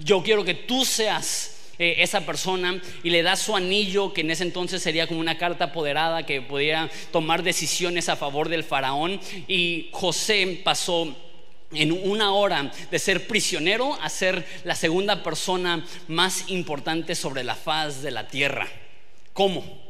yo 0.00 0.22
quiero 0.22 0.44
que 0.44 0.54
tú 0.54 0.84
seas 0.84 1.61
eh, 1.78 1.96
esa 1.98 2.26
persona 2.26 2.80
y 3.02 3.10
le 3.10 3.22
da 3.22 3.36
su 3.36 3.56
anillo, 3.56 4.12
que 4.12 4.22
en 4.22 4.30
ese 4.30 4.44
entonces 4.44 4.82
sería 4.82 5.06
como 5.06 5.20
una 5.20 5.38
carta 5.38 5.66
apoderada 5.66 6.24
que 6.24 6.42
podía 6.42 6.90
tomar 7.10 7.42
decisiones 7.42 8.08
a 8.08 8.16
favor 8.16 8.48
del 8.48 8.64
faraón. 8.64 9.20
Y 9.48 9.88
José 9.92 10.60
pasó 10.64 11.16
en 11.72 11.92
una 11.92 12.32
hora 12.32 12.70
de 12.90 12.98
ser 12.98 13.26
prisionero 13.26 13.98
a 14.00 14.08
ser 14.08 14.46
la 14.64 14.74
segunda 14.74 15.22
persona 15.22 15.84
más 16.08 16.44
importante 16.48 17.14
sobre 17.14 17.44
la 17.44 17.54
faz 17.54 18.02
de 18.02 18.10
la 18.10 18.28
tierra. 18.28 18.68
¿Cómo? 19.32 19.81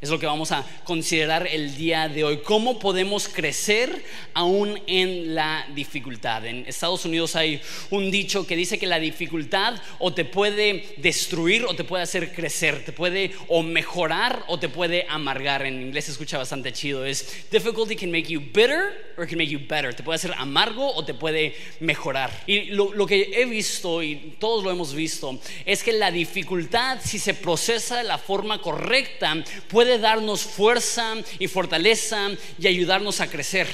Es 0.00 0.10
lo 0.10 0.20
que 0.20 0.26
vamos 0.26 0.52
a 0.52 0.64
considerar 0.84 1.48
el 1.48 1.76
día 1.76 2.08
de 2.08 2.22
hoy. 2.22 2.38
¿Cómo 2.44 2.78
podemos 2.78 3.28
crecer 3.28 4.04
aún 4.32 4.80
en 4.86 5.34
la 5.34 5.66
dificultad? 5.74 6.46
En 6.46 6.64
Estados 6.68 7.04
Unidos 7.04 7.34
hay 7.34 7.60
un 7.90 8.08
dicho 8.08 8.46
que 8.46 8.54
dice 8.54 8.78
que 8.78 8.86
la 8.86 9.00
dificultad 9.00 9.74
o 9.98 10.14
te 10.14 10.24
puede 10.24 10.94
destruir 10.98 11.64
o 11.64 11.74
te 11.74 11.82
puede 11.82 12.04
hacer 12.04 12.32
crecer, 12.32 12.84
te 12.84 12.92
puede 12.92 13.32
o 13.48 13.64
mejorar 13.64 14.44
o 14.46 14.60
te 14.60 14.68
puede 14.68 15.04
amargar. 15.08 15.66
En 15.66 15.82
inglés 15.82 16.04
se 16.04 16.12
escucha 16.12 16.38
bastante 16.38 16.72
chido. 16.72 17.04
Es 17.04 17.48
difficulty 17.50 17.96
can 17.96 18.12
make 18.12 18.28
you 18.28 18.40
bitter 18.40 19.14
or 19.16 19.26
can 19.26 19.36
make 19.36 19.50
you 19.50 19.58
better. 19.58 19.92
Te 19.92 20.04
puede 20.04 20.14
hacer 20.14 20.32
amargo 20.38 20.94
o 20.94 21.04
te 21.04 21.14
puede 21.14 21.56
mejorar. 21.80 22.30
Y 22.46 22.66
lo, 22.66 22.94
lo 22.94 23.04
que 23.04 23.32
he 23.34 23.46
visto 23.46 24.00
y 24.00 24.36
todos 24.38 24.62
lo 24.62 24.70
hemos 24.70 24.94
visto 24.94 25.40
es 25.66 25.82
que 25.82 25.92
la 25.92 26.12
dificultad, 26.12 27.00
si 27.02 27.18
se 27.18 27.34
procesa 27.34 27.96
de 27.96 28.04
la 28.04 28.18
forma 28.18 28.62
correcta, 28.62 29.34
puede 29.66 29.87
darnos 29.96 30.42
fuerza 30.42 31.14
y 31.38 31.48
fortaleza 31.48 32.28
y 32.58 32.66
ayudarnos 32.66 33.22
a 33.22 33.30
crecer. 33.30 33.66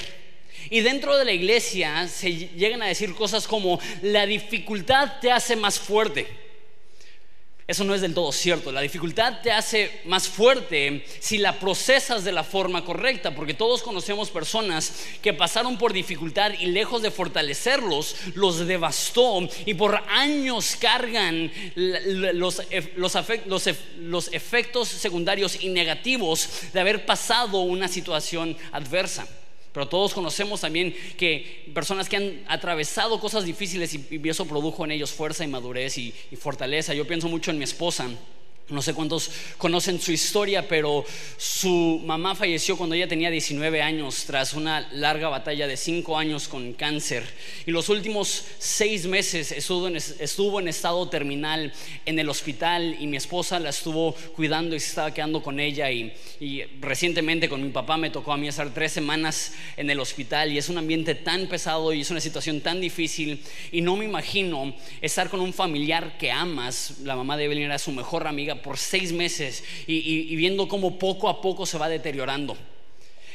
Y 0.69 0.79
dentro 0.79 1.17
de 1.17 1.25
la 1.25 1.33
iglesia 1.33 2.07
se 2.07 2.31
llegan 2.31 2.81
a 2.81 2.87
decir 2.87 3.13
cosas 3.13 3.47
como 3.47 3.79
la 4.01 4.25
dificultad 4.25 5.19
te 5.19 5.31
hace 5.31 5.57
más 5.57 5.77
fuerte. 5.77 6.44
Eso 7.67 7.83
no 7.83 7.95
es 7.95 8.01
del 8.01 8.13
todo 8.13 8.31
cierto. 8.31 8.71
La 8.71 8.81
dificultad 8.81 9.41
te 9.41 9.51
hace 9.51 10.01
más 10.05 10.27
fuerte 10.27 11.03
si 11.19 11.39
la 11.39 11.59
procesas 11.59 12.23
de 12.23 12.31
la 12.31 12.43
forma 12.43 12.85
correcta, 12.85 13.33
porque 13.33 13.55
todos 13.55 13.81
conocemos 13.81 14.29
personas 14.29 14.93
que 15.23 15.33
pasaron 15.33 15.75
por 15.79 15.91
dificultad 15.91 16.51
y 16.59 16.67
lejos 16.67 17.01
de 17.01 17.09
fortalecerlos, 17.09 18.17
los 18.35 18.67
devastó 18.67 19.39
y 19.65 19.73
por 19.73 19.95
años 20.09 20.75
cargan 20.79 21.51
los, 21.75 22.61
los 22.95 24.27
efectos 24.31 24.87
secundarios 24.87 25.63
y 25.63 25.69
negativos 25.69 26.49
de 26.71 26.79
haber 26.79 27.07
pasado 27.07 27.61
una 27.61 27.87
situación 27.87 28.55
adversa. 28.73 29.27
Pero 29.75 29.89
todos 29.89 30.13
conocemos 30.13 30.61
también 30.61 30.95
que 31.17 31.69
personas 31.73 32.07
que 32.07 32.15
han 32.15 32.45
atravesado 32.47 33.19
cosas 33.19 33.43
difíciles 33.43 33.93
y, 33.93 34.29
eso 34.29 34.47
produjo 34.47 34.85
en 34.85 34.91
ellos 34.91 35.11
fuerza 35.11 35.43
y 35.43 35.47
madurez 35.47 35.97
y 35.97 36.13
fortaleza. 36.39 36.93
Yo 36.93 37.05
pienso 37.05 37.27
mucho 37.27 37.51
en 37.51 37.57
mi 37.57 37.65
esposa. 37.65 38.07
No 38.67 38.81
sé 38.81 38.95
cuántos 38.95 39.29
conocen 39.59 40.01
su 40.01 40.11
historia, 40.11 40.67
pero 40.67 41.05
su 41.37 42.01
mamá 42.03 42.33
falleció 42.33 42.75
cuando 42.75 42.95
ella 42.95 43.07
tenía 43.07 43.29
19 43.29 43.79
años 43.79 44.23
tras 44.25 44.55
una 44.55 44.89
larga 44.91 45.29
batalla 45.29 45.67
de 45.67 45.77
5 45.77 46.17
años 46.17 46.47
con 46.47 46.73
cáncer. 46.73 47.23
Y 47.67 47.71
los 47.71 47.89
últimos 47.89 48.43
6 48.57 49.05
meses 49.05 49.51
estuvo 49.51 49.87
en, 50.59 50.67
estado 50.67 51.07
terminal 51.09 51.71
en 52.07 52.17
el 52.17 52.27
hospital 52.27 52.97
y 52.99 53.05
mi 53.05 53.17
esposa 53.17 53.59
la 53.59 53.69
estuvo 53.69 54.13
cuidando 54.35 54.75
y 54.75 54.79
se 54.79 54.87
estaba 54.87 55.13
quedando 55.13 55.43
con 55.43 55.59
ella. 55.59 55.91
Y, 55.91 56.11
y 56.39 56.63
recientemente 56.81 57.47
con 57.47 57.61
mi 57.61 57.69
papá 57.69 57.97
me 57.97 58.09
tocó 58.09 58.33
a 58.33 58.37
mí 58.37 58.47
estar 58.47 58.73
3 58.73 58.91
semanas 58.91 59.53
en 59.77 59.91
el 59.91 59.99
hospital 59.99 60.51
y 60.51 60.57
es 60.57 60.69
un 60.69 60.79
ambiente 60.79 61.13
tan 61.13 61.45
pesado 61.45 61.93
y 61.93 62.01
es 62.01 62.09
una 62.09 62.19
situación 62.19 62.61
tan 62.61 62.81
difícil. 62.81 63.43
Y 63.71 63.81
no 63.81 63.95
me 63.95 64.05
imagino 64.05 64.73
estar 65.01 65.29
con 65.29 65.39
un 65.39 65.53
familiar 65.53 66.17
que 66.17 66.31
amas. 66.31 66.95
La 67.03 67.15
mamá 67.15 67.37
de 67.37 67.45
Evelyn 67.45 67.65
era 67.65 67.77
su 67.77 67.91
mejor 67.91 68.25
amiga 68.25 68.54
por 68.61 68.77
seis 68.77 69.11
meses 69.11 69.63
y, 69.87 70.35
viendo 70.35 70.67
cómo 70.67 70.97
poco 70.97 71.29
a 71.29 71.41
poco 71.41 71.65
se 71.65 71.77
va 71.77 71.89
deteriorando. 71.89 72.57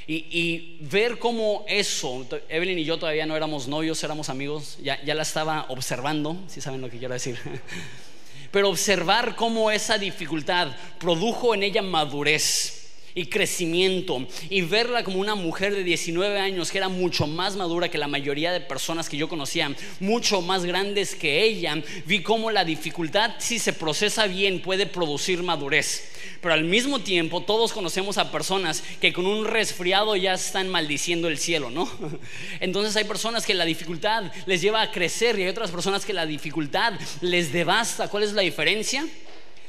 Y, 0.06 0.78
ver 0.80 1.18
cómo 1.18 1.64
eso, 1.68 2.26
Evelyn 2.48 2.78
y 2.78 2.84
yo 2.84 2.98
todavía 2.98 3.26
no 3.26 3.36
éramos 3.36 3.68
novios, 3.68 4.02
éramos 4.02 4.28
amigos, 4.28 4.78
ya, 4.82 5.02
ya 5.04 5.14
la 5.14 5.22
estaba 5.22 5.66
observando, 5.68 6.36
si 6.48 6.60
saben 6.60 6.80
lo 6.80 6.90
que 6.90 6.98
quiero 6.98 7.14
decir. 7.14 7.38
Pero 8.50 8.68
observar 8.68 9.36
cómo 9.36 9.70
esa 9.70 9.98
dificultad 9.98 10.68
produjo 10.98 11.54
en 11.54 11.62
ella 11.62 11.82
madurez 11.82 12.79
y 13.14 13.26
crecimiento 13.26 14.26
y 14.48 14.62
verla 14.62 15.04
como 15.04 15.20
una 15.20 15.34
mujer 15.34 15.74
de 15.74 15.84
19 15.84 16.38
años 16.38 16.70
que 16.70 16.78
era 16.78 16.88
mucho 16.88 17.26
más 17.26 17.56
madura 17.56 17.88
que 17.88 17.98
la 17.98 18.08
mayoría 18.08 18.52
de 18.52 18.60
personas 18.60 19.08
que 19.08 19.16
yo 19.16 19.28
conocía, 19.28 19.74
mucho 19.98 20.40
más 20.42 20.64
grandes 20.64 21.14
que 21.14 21.42
ella, 21.42 21.82
vi 22.06 22.22
cómo 22.22 22.50
la 22.50 22.64
dificultad 22.64 23.32
si 23.38 23.58
se 23.58 23.72
procesa 23.72 24.26
bien 24.26 24.62
puede 24.62 24.86
producir 24.86 25.42
madurez. 25.42 26.10
Pero 26.40 26.54
al 26.54 26.64
mismo 26.64 27.00
tiempo 27.00 27.42
todos 27.42 27.72
conocemos 27.72 28.18
a 28.18 28.32
personas 28.32 28.82
que 29.00 29.12
con 29.12 29.26
un 29.26 29.44
resfriado 29.44 30.16
ya 30.16 30.34
están 30.34 30.68
maldiciendo 30.68 31.28
el 31.28 31.38
cielo, 31.38 31.70
¿no? 31.70 31.90
Entonces 32.60 32.96
hay 32.96 33.04
personas 33.04 33.44
que 33.44 33.54
la 33.54 33.64
dificultad 33.64 34.32
les 34.46 34.60
lleva 34.62 34.82
a 34.82 34.90
crecer 34.90 35.38
y 35.38 35.42
hay 35.42 35.48
otras 35.48 35.70
personas 35.70 36.04
que 36.04 36.12
la 36.12 36.26
dificultad 36.26 36.94
les 37.20 37.52
devasta. 37.52 38.08
¿Cuál 38.08 38.22
es 38.22 38.32
la 38.32 38.42
diferencia? 38.42 39.06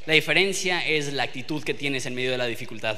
La 0.06 0.14
diferencia 0.14 0.86
es 0.86 1.14
la 1.14 1.24
actitud 1.24 1.64
que 1.64 1.74
tienes 1.74 2.06
en 2.06 2.16
medio 2.16 2.32
de 2.32 2.38
la 2.38 2.46
dificultad. 2.46 2.98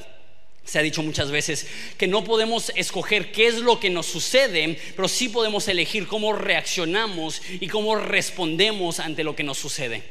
Se 0.66 0.80
ha 0.80 0.82
dicho 0.82 1.04
muchas 1.04 1.30
veces 1.30 1.68
que 1.98 2.08
no 2.08 2.24
podemos 2.24 2.72
escoger 2.76 3.32
qué 3.32 3.48
es 3.48 3.56
lo 3.56 3.80
que 3.80 3.90
nos 3.90 4.06
sucede, 4.06 4.78
pero 4.96 5.08
sí 5.08 5.30
podemos 5.30 5.68
elegir 5.68 6.08
cómo 6.08 6.34
reaccionamos 6.34 7.42
y 7.60 7.68
cómo 7.68 7.96
respondemos 7.96 9.00
ante 9.00 9.24
lo 9.24 9.36
que 9.36 9.44
nos 9.44 9.58
sucede. 9.58 10.04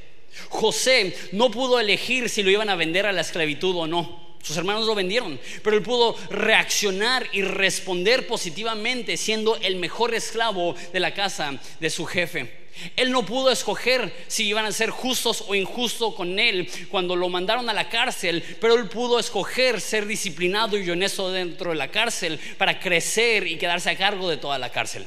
José 0.49 1.17
no 1.33 1.51
pudo 1.51 1.81
elegir 1.81 2.29
si 2.29 2.43
lo 2.43 2.51
iban 2.51 2.71
a 2.71 2.77
vender 2.77 3.07
a 3.07 3.13
la 3.13 3.23
esclavitud 3.23 3.77
o 3.77 3.87
no. 3.87 4.23
Sus 4.43 4.57
hermanos 4.57 4.87
lo 4.87 4.95
vendieron, 4.95 5.39
pero 5.63 5.77
él 5.77 5.83
pudo 5.83 6.17
reaccionar 6.29 7.29
y 7.33 7.43
responder 7.43 8.27
positivamente 8.27 9.17
siendo 9.17 9.57
el 9.57 9.77
mejor 9.77 10.15
esclavo 10.15 10.75
de 10.93 11.01
la 11.01 11.15
casa 11.15 11.61
de 11.79 11.91
su 11.91 12.07
jefe. 12.07 12.62
Él 12.97 13.11
no 13.11 13.25
pudo 13.25 13.51
escoger 13.51 14.13
si 14.29 14.47
iban 14.47 14.65
a 14.65 14.73
ser 14.73 14.91
justos 14.91 15.45
o 15.47 15.55
injustos 15.55 16.15
con 16.15 16.39
él 16.39 16.69
cuando 16.91 17.17
lo 17.17 17.29
mandaron 17.29 17.69
a 17.69 17.75
la 17.75 17.89
cárcel, 17.89 18.43
pero 18.61 18.75
él 18.75 18.89
pudo 18.89 19.19
escoger 19.19 19.81
ser 19.81 20.07
disciplinado 20.07 20.79
y 20.79 20.89
honesto 20.91 21.31
dentro 21.31 21.71
de 21.71 21.77
la 21.77 21.89
cárcel 21.89 22.39
para 22.59 22.81
crecer 22.81 23.47
y 23.47 23.57
quedarse 23.57 23.91
a 23.91 23.97
cargo 23.97 24.29
de 24.29 24.37
toda 24.37 24.59
la 24.59 24.71
cárcel. 24.71 25.07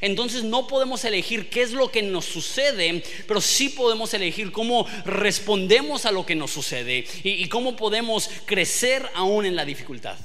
Entonces 0.00 0.44
no 0.44 0.66
podemos 0.66 1.04
elegir 1.04 1.48
qué 1.50 1.62
es 1.62 1.72
lo 1.72 1.90
que 1.90 2.02
nos 2.02 2.24
sucede, 2.24 3.02
pero 3.26 3.40
sí 3.40 3.70
podemos 3.70 4.12
elegir 4.14 4.52
cómo 4.52 4.86
respondemos 5.04 6.06
a 6.06 6.12
lo 6.12 6.24
que 6.24 6.34
nos 6.34 6.50
sucede 6.50 7.04
y, 7.22 7.48
cómo 7.48 7.76
podemos 7.76 8.30
crecer 8.46 9.08
aún 9.14 9.46
en 9.46 9.56
la 9.56 9.64
dificultad. 9.64 10.16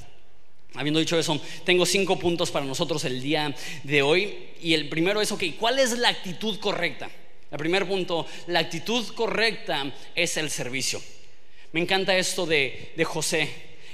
Habiendo 0.75 0.99
dicho 0.99 1.17
eso, 1.17 1.39
tengo 1.65 1.85
cinco 1.85 2.19
puntos 2.19 2.51
para 2.51 2.65
nosotros 2.65 3.03
el 3.05 3.21
día 3.21 3.53
de 3.83 4.01
hoy. 4.01 4.37
Y 4.61 4.73
el 4.73 4.87
primero 4.87 5.19
es, 5.19 5.31
ok, 5.31 5.43
¿cuál 5.59 5.79
es 5.79 5.97
la 5.97 6.09
actitud 6.09 6.59
correcta? 6.59 7.09
El 7.51 7.57
primer 7.57 7.87
punto, 7.87 8.27
la 8.47 8.59
actitud 8.59 9.05
correcta 9.15 9.91
es 10.13 10.37
el 10.37 10.51
servicio. 10.51 11.01
Me 11.71 11.79
encanta 11.79 12.15
esto 12.15 12.45
de, 12.45 12.93
José, 13.03 13.49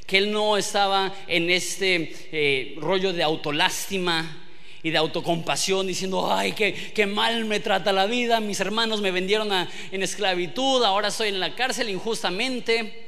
que 0.05 0.17
él 0.17 0.31
no 0.31 0.57
estaba 0.57 1.13
en 1.27 1.49
este 1.49 2.13
eh, 2.31 2.75
rollo 2.77 3.13
de 3.13 3.23
autolástima 3.23 4.43
y 4.83 4.89
de 4.91 4.97
autocompasión, 4.97 5.87
diciendo, 5.87 6.31
ay, 6.31 6.51
qué, 6.51 7.05
mal 7.05 7.45
me 7.45 7.59
trata 7.59 7.91
la 7.91 8.05
vida, 8.05 8.39
mis 8.39 8.59
hermanos 8.59 9.01
me 9.01 9.11
vendieron 9.11 9.49
en 9.91 10.03
esclavitud, 10.03 10.83
ahora 10.83 11.07
estoy 11.07 11.29
en 11.29 11.39
la 11.39 11.55
cárcel 11.55 11.89
injustamente. 11.89 13.04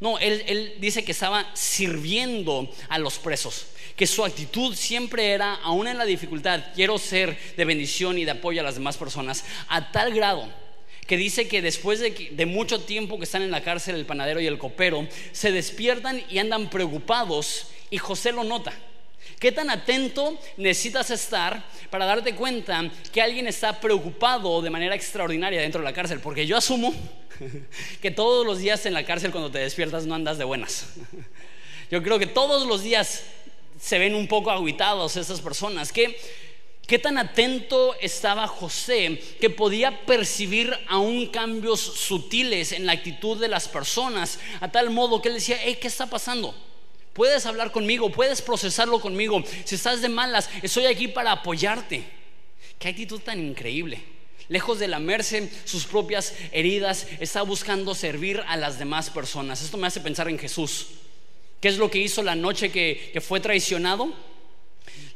No, 0.00 0.18
él, 0.18 0.76
dice 0.78 1.04
que 1.04 1.12
estaba 1.12 1.50
sirviendo 1.54 2.70
a 2.88 2.98
los 2.98 3.18
presos, 3.18 3.66
que 3.96 4.06
su 4.06 4.24
actitud 4.24 4.74
siempre 4.74 5.30
era, 5.30 5.54
aún 5.56 5.88
en 5.88 5.98
la 5.98 6.04
dificultad, 6.04 6.66
quiero 6.74 6.98
ser 6.98 7.36
de 7.56 7.64
bendición 7.64 8.16
y 8.16 8.24
de 8.24 8.30
apoyo 8.30 8.60
a 8.60 8.64
las 8.64 8.74
demás 8.74 8.96
personas, 8.96 9.44
a 9.68 9.90
tal 9.90 10.14
grado 10.14 10.48
que 11.08 11.16
dice 11.16 11.48
que 11.48 11.62
después 11.62 12.00
de, 12.00 12.28
de, 12.32 12.46
mucho 12.46 12.82
tiempo 12.82 13.16
que 13.16 13.24
están 13.24 13.40
en 13.40 13.50
la 13.50 13.62
cárcel 13.62 13.94
el 13.94 14.04
panadero 14.04 14.40
y 14.40 14.46
el 14.46 14.58
copero, 14.58 15.08
se 15.32 15.50
despiertan 15.50 16.22
y 16.28 16.38
andan 16.38 16.68
preocupados 16.68 17.68
y 17.88 17.96
José 17.96 18.30
lo 18.30 18.44
nota. 18.44 18.74
¿Qué 19.38 19.52
tan 19.52 19.70
atento 19.70 20.36
necesitas 20.56 21.10
estar 21.10 21.64
para 21.90 22.06
darte 22.06 22.34
cuenta 22.34 22.90
que 23.12 23.22
alguien 23.22 23.46
está 23.46 23.80
preocupado 23.80 24.60
de 24.62 24.70
manera 24.70 24.96
extraordinaria 24.96 25.60
dentro 25.60 25.80
de 25.80 25.84
la 25.84 25.92
cárcel? 25.92 26.18
Porque 26.18 26.44
yo 26.44 26.56
asumo 26.56 26.92
que 28.02 28.10
todos 28.10 28.44
los 28.44 28.58
días 28.58 28.84
en 28.86 28.94
la 28.94 29.04
cárcel 29.04 29.30
cuando 29.30 29.50
te 29.50 29.58
despiertas 29.58 30.06
no 30.06 30.16
andas 30.16 30.38
de 30.38 30.44
buenas. 30.44 30.86
Yo 31.90 32.02
creo 32.02 32.18
que 32.18 32.26
todos 32.26 32.66
los 32.66 32.82
días 32.82 33.22
se 33.80 33.98
ven 34.00 34.16
un 34.16 34.26
poco 34.26 34.50
aguitados 34.50 35.16
esas 35.16 35.40
personas. 35.40 35.92
¿Qué, 35.92 36.18
qué 36.88 36.98
tan 36.98 37.16
atento 37.16 37.94
estaba 38.00 38.48
José 38.48 39.22
que 39.40 39.50
podía 39.50 40.04
percibir 40.04 40.76
aún 40.88 41.28
cambios 41.28 41.80
sutiles 41.80 42.72
en 42.72 42.86
la 42.86 42.92
actitud 42.92 43.40
de 43.40 43.46
las 43.46 43.68
personas 43.68 44.40
a 44.60 44.70
tal 44.72 44.90
modo 44.90 45.22
que 45.22 45.28
él 45.28 45.34
decía, 45.34 45.58
hey, 45.62 45.78
¿qué 45.80 45.86
está 45.86 46.06
pasando? 46.06 46.56
Puedes 47.18 47.46
hablar 47.46 47.72
conmigo, 47.72 48.12
puedes 48.12 48.40
procesarlo 48.40 49.00
conmigo. 49.00 49.42
Si 49.64 49.74
estás 49.74 50.00
de 50.00 50.08
malas, 50.08 50.48
estoy 50.62 50.86
aquí 50.86 51.08
para 51.08 51.32
apoyarte. 51.32 52.04
Qué 52.78 52.86
actitud 52.86 53.18
tan 53.18 53.40
increíble. 53.40 54.00
Lejos 54.48 54.78
de 54.78 54.86
lamerse 54.86 55.50
sus 55.64 55.84
propias 55.84 56.32
heridas, 56.52 57.08
está 57.18 57.42
buscando 57.42 57.96
servir 57.96 58.40
a 58.46 58.56
las 58.56 58.78
demás 58.78 59.10
personas. 59.10 59.60
Esto 59.62 59.76
me 59.76 59.88
hace 59.88 60.00
pensar 60.00 60.28
en 60.28 60.38
Jesús. 60.38 60.90
¿Qué 61.60 61.66
es 61.66 61.78
lo 61.78 61.90
que 61.90 61.98
hizo 61.98 62.22
la 62.22 62.36
noche 62.36 62.70
que, 62.70 63.20
fue 63.20 63.40
traicionado? 63.40 64.12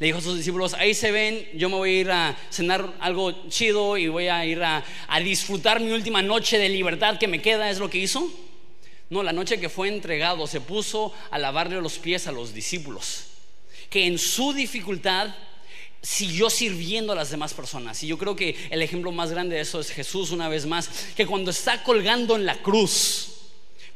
Le 0.01 0.07
dijo 0.07 0.19
a 0.19 0.23
sus 0.23 0.37
discípulos, 0.37 0.75
ahí 0.75 0.95
se 0.95 1.13
ven, 1.13 1.51
yo 1.55 1.69
me 1.69 1.77
voy 1.77 1.91
a 1.91 2.01
ir 2.01 2.11
a 2.11 2.37
cenar 2.51 2.95
algo 2.99 3.49
chido 3.49 3.97
y 3.97 4.09
voy 4.09 4.27
a 4.27 4.45
ir 4.45 4.61
a, 4.65 4.85
a 5.07 5.21
disfrutar 5.21 5.79
mi 5.79 5.93
última 5.93 6.21
noche 6.21 6.59
de 6.59 6.69
libertad 6.69 7.17
que 7.17 7.29
me 7.29 7.41
queda, 7.41 7.71
es 7.71 7.79
lo 7.79 7.89
que 7.89 7.99
hizo. 7.99 8.29
No, 9.13 9.23
la 9.23 9.35
noche 9.35 9.61
que 9.61 9.69
fue 9.69 9.89
entregado 9.89 10.47
se 10.47 10.63
puso 10.63 11.13
a 11.31 11.39
lavarle 11.39 11.79
los 11.83 11.99
pies 11.99 12.27
a 12.27 12.33
los 12.33 12.55
discípulos, 12.55 13.25
que 13.91 14.07
en 14.07 14.17
su 14.17 14.55
dificultad 14.55 15.35
siguió 16.01 16.49
sirviendo 16.49 17.13
a 17.13 17.17
las 17.17 17.29
demás 17.29 17.53
personas. 17.53 18.03
Y 18.03 18.07
yo 18.07 18.17
creo 18.17 18.35
que 18.35 18.57
el 18.71 18.81
ejemplo 18.81 19.13
más 19.13 19.31
grande 19.31 19.57
de 19.57 19.61
eso 19.61 19.81
es 19.81 19.91
Jesús 19.91 20.31
una 20.31 20.49
vez 20.49 20.65
más, 20.65 20.89
que 21.15 21.27
cuando 21.27 21.51
está 21.51 21.85
colgando 21.85 22.37
en 22.37 22.47
la 22.47 22.57
cruz, 22.63 23.35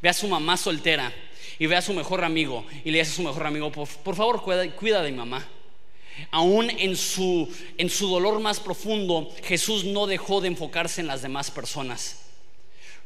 ve 0.03 0.11
a 0.11 0.13
su 0.13 0.29
mamá 0.29 0.59
soltera 0.59 1.11
y 1.59 1.65
ve 1.65 1.77
a 1.77 1.81
su 1.81 1.95
mejor 1.95 2.23
amigo 2.23 2.67
y 2.85 2.91
le 2.91 2.99
dice 2.99 3.13
a 3.13 3.15
su 3.15 3.23
mejor 3.23 3.47
amigo, 3.47 3.73
por, 3.73 4.17
favor 4.17 4.43
cuida, 4.43 5.01
de 5.01 5.11
mi 5.13 5.17
mamá. 5.17 5.49
Aún 6.31 6.69
en 6.69 6.95
su, 6.95 7.51
en 7.79 7.89
su 7.89 8.07
dolor 8.07 8.39
más 8.41 8.61
profundo, 8.61 9.35
Jesús 9.45 9.83
no 9.83 10.07
dejó 10.07 10.43
de 10.43 10.49
enfocarse 10.49 11.01
en 11.01 11.07
las 11.07 11.23
demás 11.23 11.51
personas. 11.51 12.26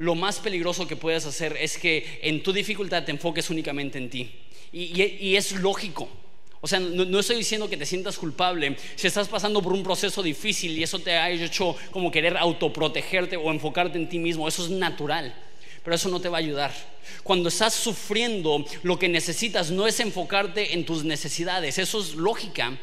Lo 0.01 0.15
más 0.15 0.41
peligroso 0.41 0.89
que 0.89 0.97
puedes 0.97 1.25
hacer 1.27 1.57
es 1.61 1.79
que 1.79 2.19
en 2.23 2.43
tu 2.43 2.53
dificultad 2.53 3.05
te 3.05 3.13
enfoques 3.13 3.49
únicamente 3.51 3.99
en 3.99 4.11
ti. 4.11 4.31
y 4.73 5.37
es 5.37 5.53
lógico. 5.53 6.09
O 6.63 6.69
sea, 6.69 6.79
no, 6.79 7.19
estoy 7.19 7.37
diciendo 7.37 7.71
que 7.71 7.77
te 7.79 7.87
sientas 7.87 8.19
culpable 8.19 8.77
si 8.95 9.07
estás 9.07 9.29
pasando 9.29 9.63
por 9.63 9.73
un 9.73 9.83
proceso 9.83 10.23
difícil 10.23 10.77
y 10.77 10.83
eso 10.83 10.99
te 10.99 11.13
ha 11.13 11.31
hecho 11.31 11.75
como 11.91 12.11
querer 12.11 12.37
autoprotegerte 12.37 13.37
o 13.37 13.51
enfocarte 13.51 13.97
en 13.97 14.09
ti 14.09 14.19
mismo. 14.19 14.47
Eso 14.47 14.65
es 14.65 14.71
natural. 14.71 15.35
pero 15.83 15.97
eso 15.97 16.11
no 16.11 16.21
te 16.21 16.29
va 16.29 16.37
a 16.37 16.41
ayudar. 16.41 16.73
Cuando 17.23 17.49
estás 17.49 17.73
sufriendo, 17.73 18.67
lo 18.83 18.99
que 18.99 19.09
necesitas 19.09 19.71
no 19.71 19.87
es 19.87 19.99
enfocarte 20.01 20.75
en 20.75 20.85
tus 20.85 21.05
necesidades, 21.05 21.79
eso 21.79 22.01
es 22.01 22.15
lógica. 22.15 22.79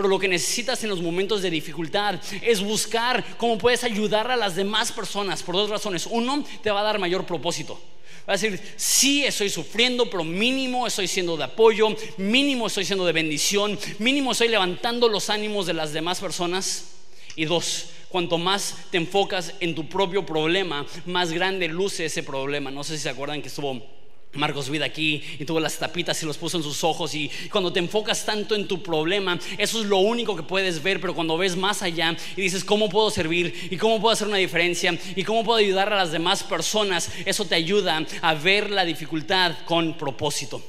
Pero 0.00 0.08
lo 0.08 0.18
que 0.18 0.28
necesitas 0.28 0.82
en 0.82 0.88
los 0.88 1.02
momentos 1.02 1.42
de 1.42 1.50
dificultad 1.50 2.18
es 2.40 2.62
buscar 2.62 3.22
cómo 3.36 3.58
puedes 3.58 3.84
ayudar 3.84 4.30
a 4.30 4.36
las 4.36 4.56
demás 4.56 4.90
personas 4.92 5.42
por 5.42 5.54
dos 5.54 5.68
razones. 5.68 6.06
Uno, 6.06 6.42
te 6.62 6.70
va 6.70 6.80
a 6.80 6.84
dar 6.84 6.98
mayor 6.98 7.26
propósito. 7.26 7.78
Va 8.26 8.32
a 8.32 8.38
decir, 8.38 8.58
sí 8.76 9.26
estoy 9.26 9.50
sufriendo, 9.50 10.08
pero 10.08 10.24
mínimo 10.24 10.86
estoy 10.86 11.06
siendo 11.06 11.36
de 11.36 11.44
apoyo, 11.44 11.94
mínimo 12.16 12.68
estoy 12.68 12.86
siendo 12.86 13.04
de 13.04 13.12
bendición, 13.12 13.78
mínimo 13.98 14.32
estoy 14.32 14.48
levantando 14.48 15.06
los 15.06 15.28
ánimos 15.28 15.66
de 15.66 15.74
las 15.74 15.92
demás 15.92 16.18
personas. 16.18 16.92
Y 17.36 17.44
dos, 17.44 17.90
cuanto 18.08 18.38
más 18.38 18.76
te 18.90 18.96
enfocas 18.96 19.52
en 19.60 19.74
tu 19.74 19.86
propio 19.86 20.24
problema, 20.24 20.86
más 21.04 21.30
grande 21.30 21.68
luce 21.68 22.06
ese 22.06 22.22
problema. 22.22 22.70
No 22.70 22.84
sé 22.84 22.96
si 22.96 23.02
se 23.02 23.10
acuerdan 23.10 23.42
que 23.42 23.48
estuvo 23.48 23.99
Marcos 24.34 24.70
Vida 24.70 24.84
aquí 24.84 25.22
y 25.40 25.44
tuvo 25.44 25.58
las 25.58 25.78
tapitas 25.78 26.22
y 26.22 26.26
los 26.26 26.38
puso 26.38 26.56
en 26.56 26.62
sus 26.62 26.84
ojos 26.84 27.14
y 27.14 27.30
cuando 27.50 27.72
te 27.72 27.80
enfocas 27.80 28.24
tanto 28.24 28.54
en 28.54 28.68
tu 28.68 28.80
problema, 28.82 29.38
eso 29.58 29.80
es 29.80 29.86
lo 29.86 29.98
único 29.98 30.36
que 30.36 30.44
puedes 30.44 30.82
ver, 30.82 31.00
pero 31.00 31.14
cuando 31.14 31.36
ves 31.36 31.56
más 31.56 31.82
allá 31.82 32.16
y 32.36 32.42
dices, 32.42 32.62
¿cómo 32.62 32.88
puedo 32.88 33.10
servir? 33.10 33.68
¿Y 33.70 33.76
cómo 33.76 34.00
puedo 34.00 34.12
hacer 34.12 34.28
una 34.28 34.36
diferencia? 34.36 34.96
¿Y 35.16 35.24
cómo 35.24 35.42
puedo 35.44 35.58
ayudar 35.58 35.92
a 35.92 35.96
las 35.96 36.12
demás 36.12 36.44
personas? 36.44 37.10
Eso 37.24 37.44
te 37.44 37.56
ayuda 37.56 38.06
a 38.22 38.34
ver 38.34 38.70
la 38.70 38.84
dificultad 38.84 39.56
con 39.64 39.98
propósito. 39.98 40.62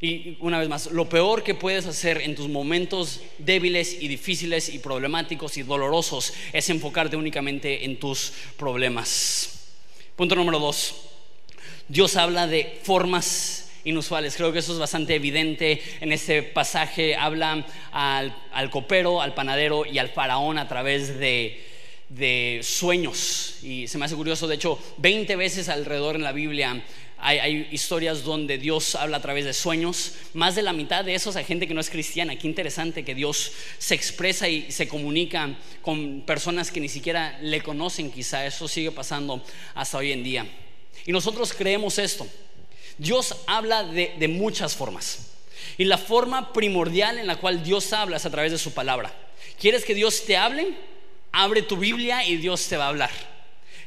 Y 0.00 0.36
una 0.40 0.58
vez 0.58 0.68
más, 0.68 0.90
lo 0.90 1.08
peor 1.08 1.44
que 1.44 1.54
puedes 1.54 1.86
hacer 1.86 2.20
en 2.22 2.34
tus 2.34 2.48
momentos 2.48 3.20
débiles 3.38 3.96
y 4.00 4.08
difíciles 4.08 4.68
y 4.68 4.80
problemáticos 4.80 5.56
y 5.56 5.62
dolorosos 5.62 6.32
es 6.52 6.68
enfocarte 6.70 7.16
únicamente 7.16 7.84
en 7.84 7.98
tus 7.98 8.32
problemas. 8.56 9.60
Punto 10.16 10.34
número 10.34 10.58
dos. 10.58 11.11
Dios 11.92 12.16
habla 12.16 12.46
de 12.46 12.78
formas 12.82 13.70
inusuales. 13.84 14.34
Creo 14.34 14.50
que 14.50 14.60
eso 14.60 14.72
es 14.72 14.78
bastante 14.78 15.14
evidente 15.14 15.82
en 16.00 16.10
este 16.10 16.42
pasaje. 16.42 17.16
Habla 17.16 17.66
al, 17.92 18.34
al 18.50 18.70
copero, 18.70 19.20
al 19.20 19.34
panadero 19.34 19.84
y 19.84 19.98
al 19.98 20.08
faraón 20.08 20.56
a 20.56 20.66
través 20.66 21.18
de, 21.18 21.62
de 22.08 22.60
sueños. 22.62 23.58
Y 23.62 23.88
se 23.88 23.98
me 23.98 24.06
hace 24.06 24.14
curioso, 24.14 24.48
de 24.48 24.54
hecho, 24.54 24.78
20 24.96 25.36
veces 25.36 25.68
alrededor 25.68 26.16
en 26.16 26.22
la 26.22 26.32
Biblia 26.32 26.82
hay, 27.18 27.68
historias 27.70 28.24
donde 28.24 28.56
Dios 28.56 28.94
habla 28.94 29.18
a 29.18 29.22
través 29.22 29.44
de 29.44 29.52
sueños. 29.52 30.14
Más 30.32 30.54
de 30.54 30.62
la 30.62 30.72
mitad 30.72 31.04
de 31.04 31.14
esos 31.14 31.36
hay 31.36 31.44
gente 31.44 31.68
que 31.68 31.74
no 31.74 31.82
es 31.82 31.90
cristiana. 31.90 32.36
Qué 32.36 32.48
interesante 32.48 33.04
que 33.04 33.14
Dios 33.14 33.52
se 33.76 33.94
expresa 33.94 34.48
y 34.48 34.72
se 34.72 34.88
comunica 34.88 35.58
con 35.82 36.22
personas 36.22 36.70
que 36.70 36.80
ni 36.80 36.88
siquiera 36.88 37.38
le 37.42 37.60
conocen. 37.60 38.10
Quizá 38.10 38.46
eso 38.46 38.66
sigue 38.66 38.92
pasando 38.92 39.44
hasta 39.74 39.98
hoy 39.98 40.12
en 40.12 40.24
día. 40.24 40.46
Y 41.06 41.12
nosotros 41.12 41.52
creemos 41.52 41.98
esto. 41.98 42.26
Dios 42.98 43.36
habla 43.46 43.84
de, 43.84 44.28
muchas 44.28 44.76
formas. 44.76 45.30
Y 45.78 45.84
la 45.84 45.98
forma 45.98 46.52
primordial 46.52 47.18
en 47.18 47.26
la 47.26 47.36
cual 47.36 47.64
Dios 47.64 47.92
habla 47.92 48.16
es 48.16 48.26
a 48.26 48.30
través 48.30 48.52
de 48.52 48.58
su 48.58 48.72
palabra. 48.72 49.12
¿Quieres 49.58 49.84
que 49.84 49.94
Dios 49.94 50.24
te 50.24 50.36
hable? 50.36 50.74
Abre 51.32 51.62
tu 51.62 51.76
Biblia 51.76 52.26
y 52.26 52.36
Dios 52.36 52.66
te 52.68 52.76
va 52.76 52.86
a 52.86 52.88
hablar. 52.88 53.10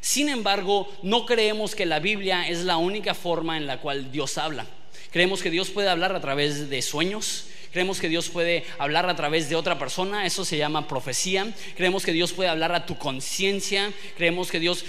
Sin 0.02 0.30
embargo, 0.30 0.92
no 1.04 1.26
creemos 1.26 1.76
que 1.76 1.86
la 1.86 2.00
Biblia 2.00 2.48
es 2.48 2.60
la 2.60 2.78
única 2.78 3.14
forma 3.14 3.58
en 3.58 3.68
la 3.68 3.80
cual 3.80 4.12
Dios 4.12 4.38
habla. 4.38 4.66
Creemos 5.12 5.42
que 5.42 5.50
Dios 5.50 5.70
puede 5.70 5.90
hablar 5.90 6.16
a 6.16 6.22
través 6.22 6.70
de 6.70 6.82
sueños, 6.82 7.46
Creemos 7.76 8.00
que 8.00 8.08
Dios 8.08 8.30
puede 8.30 8.64
hablar 8.78 9.10
a 9.10 9.18
través 9.18 9.50
de 9.50 9.58
otra 9.58 9.78
persona, 9.78 10.26
eso 10.26 10.46
se 10.46 10.56
llama 10.56 10.88
profecía. 10.88 11.54
Creemos 11.76 12.06
que 12.06 12.14
Dios 12.14 12.32
puede 12.32 12.50
hablar 12.50 12.72
a 12.72 12.86
tu 12.86 12.98
conciencia. 12.98 13.92
Creemos 14.16 14.50
que 14.50 14.62
Dios 14.62 14.86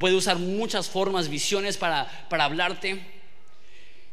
puede 0.00 0.16
usar 0.16 0.36
muchas 0.36 0.90
formas, 0.90 1.28
visiones 1.28 1.76
para, 1.76 2.26
para 2.28 2.42
hablarte. 2.42 3.00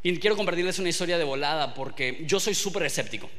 Y 0.04 0.16
quiero 0.18 0.36
compartirles 0.36 0.78
una 0.78 0.90
historia 0.90 1.18
de 1.18 1.24
volada 1.24 1.74
porque 1.74 2.24
yo 2.28 2.40
soy 2.40 2.54
súper 2.54 2.84
escéptico. 2.84 3.32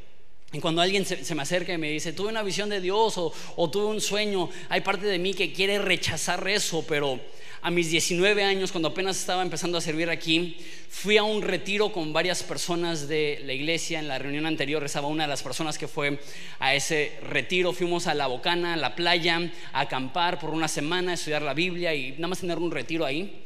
Y 0.54 0.60
cuando 0.60 0.80
alguien 0.82 1.04
se, 1.04 1.34
me 1.34 1.42
acerca 1.42 1.72
y 1.72 1.78
me 1.78 1.90
dice, 1.90 2.12
tuve 2.12 2.28
una 2.28 2.44
visión 2.44 2.68
de 2.68 2.80
Dios 2.80 3.18
o, 3.18 3.70
tuve 3.70 3.86
un 3.86 4.00
sueño, 4.00 4.48
hay 4.68 4.82
parte 4.82 5.04
de 5.04 5.18
mí 5.18 5.34
que 5.34 5.52
quiere 5.52 5.80
rechazar 5.80 6.46
eso, 6.46 6.84
pero 6.86 7.18
a 7.60 7.72
mis 7.72 7.90
19 7.90 8.44
años, 8.44 8.70
cuando 8.70 8.90
apenas 8.90 9.18
estaba 9.18 9.42
empezando 9.42 9.78
a 9.78 9.80
servir 9.80 10.10
aquí, 10.10 10.56
fui 10.88 11.16
a 11.16 11.24
un 11.24 11.42
retiro 11.42 11.90
con 11.90 12.12
varias 12.12 12.44
personas 12.44 13.08
de 13.08 13.40
la 13.44 13.52
iglesia. 13.52 13.98
En 13.98 14.06
la 14.06 14.16
reunión 14.16 14.46
anterior 14.46 14.84
estaba 14.84 15.08
una 15.08 15.24
de 15.24 15.30
las 15.30 15.42
personas 15.42 15.76
que 15.76 15.88
fue 15.88 16.20
a 16.60 16.72
ese 16.72 17.18
retiro. 17.22 17.72
Fuimos 17.72 18.06
a 18.06 18.14
la 18.14 18.28
Bocana, 18.28 18.74
a 18.74 18.76
la 18.76 18.94
playa, 18.94 19.50
a 19.72 19.80
acampar 19.80 20.38
por 20.38 20.50
una 20.50 20.68
semana, 20.68 21.10
a 21.10 21.14
estudiar 21.14 21.42
la 21.42 21.54
Biblia 21.54 21.92
y 21.96 22.12
nada 22.12 22.28
más 22.28 22.38
tener 22.38 22.58
un 22.58 22.70
retiro 22.70 23.04
ahí. 23.04 23.42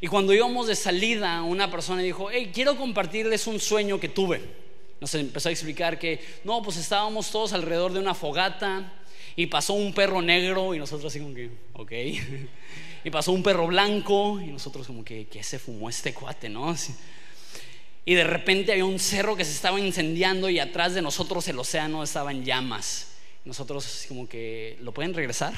Y 0.00 0.08
cuando 0.08 0.34
íbamos 0.34 0.66
de 0.66 0.74
salida, 0.74 1.42
una 1.44 1.70
persona 1.70 2.02
dijo, 2.02 2.28
hey, 2.28 2.50
quiero 2.52 2.76
compartirles 2.76 3.46
un 3.46 3.60
sueño 3.60 4.00
que 4.00 4.08
tuve 4.08 4.69
nos 5.00 5.14
empezó 5.14 5.48
a 5.48 5.52
explicar 5.52 5.98
que 5.98 6.20
no, 6.44 6.62
pues 6.62 6.76
estábamos 6.76 7.30
todos 7.30 7.52
alrededor 7.52 7.92
de 7.92 8.00
una 8.00 8.14
fogata 8.14 8.92
y 9.36 9.46
pasó 9.46 9.72
un 9.72 9.94
perro 9.94 10.20
negro 10.20 10.74
y 10.74 10.78
nosotros 10.78 11.12
así 11.12 11.20
como 11.20 11.34
que, 11.34 11.50
ok. 11.72 11.92
y 13.04 13.10
pasó 13.10 13.32
un 13.32 13.42
perro 13.42 13.66
blanco 13.66 14.40
y 14.40 14.48
nosotros 14.48 14.86
como 14.86 15.04
que, 15.04 15.26
¿qué 15.28 15.42
se 15.42 15.58
fumó 15.58 15.88
este 15.88 16.12
cuate, 16.12 16.48
no? 16.48 16.74
Y 18.06 18.14
de 18.14 18.24
repente 18.24 18.72
había 18.72 18.86
un 18.86 18.98
cerro 18.98 19.36
que 19.36 19.44
se 19.44 19.52
estaba 19.52 19.78
incendiando 19.78 20.48
y 20.48 20.58
atrás 20.58 20.94
de 20.94 21.02
nosotros 21.02 21.46
el 21.48 21.58
océano 21.58 22.02
estaba 22.02 22.32
en 22.32 22.44
llamas. 22.44 23.12
Nosotros 23.44 23.86
así 23.86 24.08
como 24.08 24.28
que, 24.28 24.78
¿lo 24.80 24.92
pueden 24.92 25.14
regresar? 25.14 25.52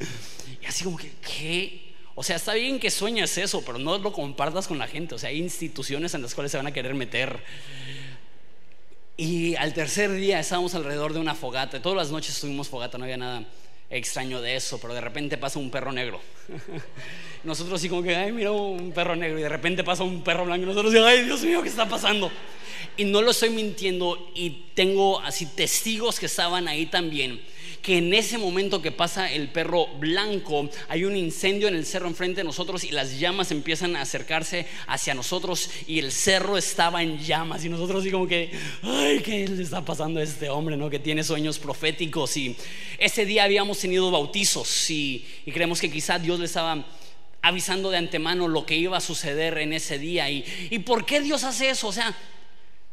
y 0.62 0.66
así 0.66 0.84
como 0.84 0.96
que, 0.96 1.12
¿qué? 1.20 1.94
O 2.14 2.24
sea, 2.24 2.36
está 2.36 2.54
bien 2.54 2.80
que 2.80 2.90
sueñes 2.90 3.36
eso, 3.36 3.62
pero 3.64 3.78
no 3.78 3.98
lo 3.98 4.12
compartas 4.12 4.66
con 4.66 4.78
la 4.78 4.88
gente. 4.88 5.14
O 5.14 5.18
sea, 5.18 5.28
hay 5.28 5.38
instituciones 5.38 6.14
en 6.14 6.22
las 6.22 6.34
cuales 6.34 6.50
se 6.50 6.56
van 6.56 6.66
a 6.66 6.72
querer 6.72 6.94
meter. 6.94 7.38
Y 9.16 9.56
al 9.56 9.72
tercer 9.72 10.12
día 10.12 10.38
estábamos 10.40 10.74
alrededor 10.74 11.14
de 11.14 11.20
una 11.20 11.34
fogata. 11.34 11.80
Todas 11.80 11.96
las 11.96 12.10
noches 12.10 12.38
tuvimos 12.38 12.68
fogata, 12.68 12.98
no 12.98 13.04
había 13.04 13.16
nada 13.16 13.44
extraño 13.88 14.42
de 14.42 14.56
eso, 14.56 14.78
pero 14.78 14.92
de 14.92 15.00
repente 15.00 15.38
pasa 15.38 15.58
un 15.58 15.70
perro 15.70 15.90
negro. 15.90 16.20
Nosotros 17.44 17.80
así 17.80 17.88
como 17.88 18.02
que, 18.02 18.14
ay, 18.14 18.32
mira 18.32 18.52
un 18.52 18.92
perro 18.92 19.16
negro 19.16 19.38
y 19.38 19.42
de 19.42 19.48
repente 19.48 19.84
pasa 19.84 20.02
un 20.02 20.22
perro 20.22 20.44
blanco 20.44 20.66
nosotros, 20.66 20.94
ay, 20.96 21.22
Dios 21.22 21.42
mío, 21.42 21.62
¿qué 21.62 21.68
está 21.68 21.88
pasando? 21.88 22.30
Y 22.96 23.04
no 23.04 23.22
lo 23.22 23.30
estoy 23.30 23.50
mintiendo 23.50 24.32
y 24.34 24.64
tengo 24.74 25.20
así 25.20 25.46
testigos 25.46 26.18
que 26.18 26.26
estaban 26.26 26.66
ahí 26.66 26.86
también 26.86 27.40
que 27.86 27.98
en 27.98 28.12
ese 28.14 28.36
momento 28.36 28.82
que 28.82 28.90
pasa 28.90 29.30
el 29.30 29.46
perro 29.46 29.86
blanco, 29.86 30.68
hay 30.88 31.04
un 31.04 31.16
incendio 31.16 31.68
en 31.68 31.76
el 31.76 31.86
cerro 31.86 32.08
enfrente 32.08 32.40
de 32.40 32.44
nosotros 32.44 32.82
y 32.82 32.90
las 32.90 33.20
llamas 33.20 33.52
empiezan 33.52 33.94
a 33.94 34.00
acercarse 34.00 34.66
hacia 34.88 35.14
nosotros 35.14 35.70
y 35.86 36.00
el 36.00 36.10
cerro 36.10 36.58
estaba 36.58 37.04
en 37.04 37.20
llamas 37.20 37.64
y 37.64 37.68
nosotros 37.68 38.00
así 38.00 38.10
como 38.10 38.26
que, 38.26 38.50
ay, 38.82 39.20
¿qué 39.20 39.46
le 39.46 39.62
está 39.62 39.84
pasando 39.84 40.18
a 40.18 40.24
este 40.24 40.50
hombre, 40.50 40.76
no? 40.76 40.90
Que 40.90 40.98
tiene 40.98 41.22
sueños 41.22 41.60
proféticos 41.60 42.36
y 42.36 42.56
ese 42.98 43.24
día 43.24 43.44
habíamos 43.44 43.78
tenido 43.78 44.10
bautizos 44.10 44.90
y, 44.90 45.24
y 45.46 45.52
creemos 45.52 45.80
que 45.80 45.88
quizá 45.88 46.18
Dios 46.18 46.40
le 46.40 46.46
estaba 46.46 46.84
avisando 47.40 47.92
de 47.92 47.98
antemano 47.98 48.48
lo 48.48 48.66
que 48.66 48.74
iba 48.74 48.96
a 48.96 49.00
suceder 49.00 49.58
en 49.58 49.72
ese 49.72 50.00
día. 50.00 50.28
¿Y, 50.28 50.44
y 50.70 50.80
por 50.80 51.06
qué 51.06 51.20
Dios 51.20 51.44
hace 51.44 51.70
eso? 51.70 51.86
O 51.86 51.92
sea, 51.92 52.16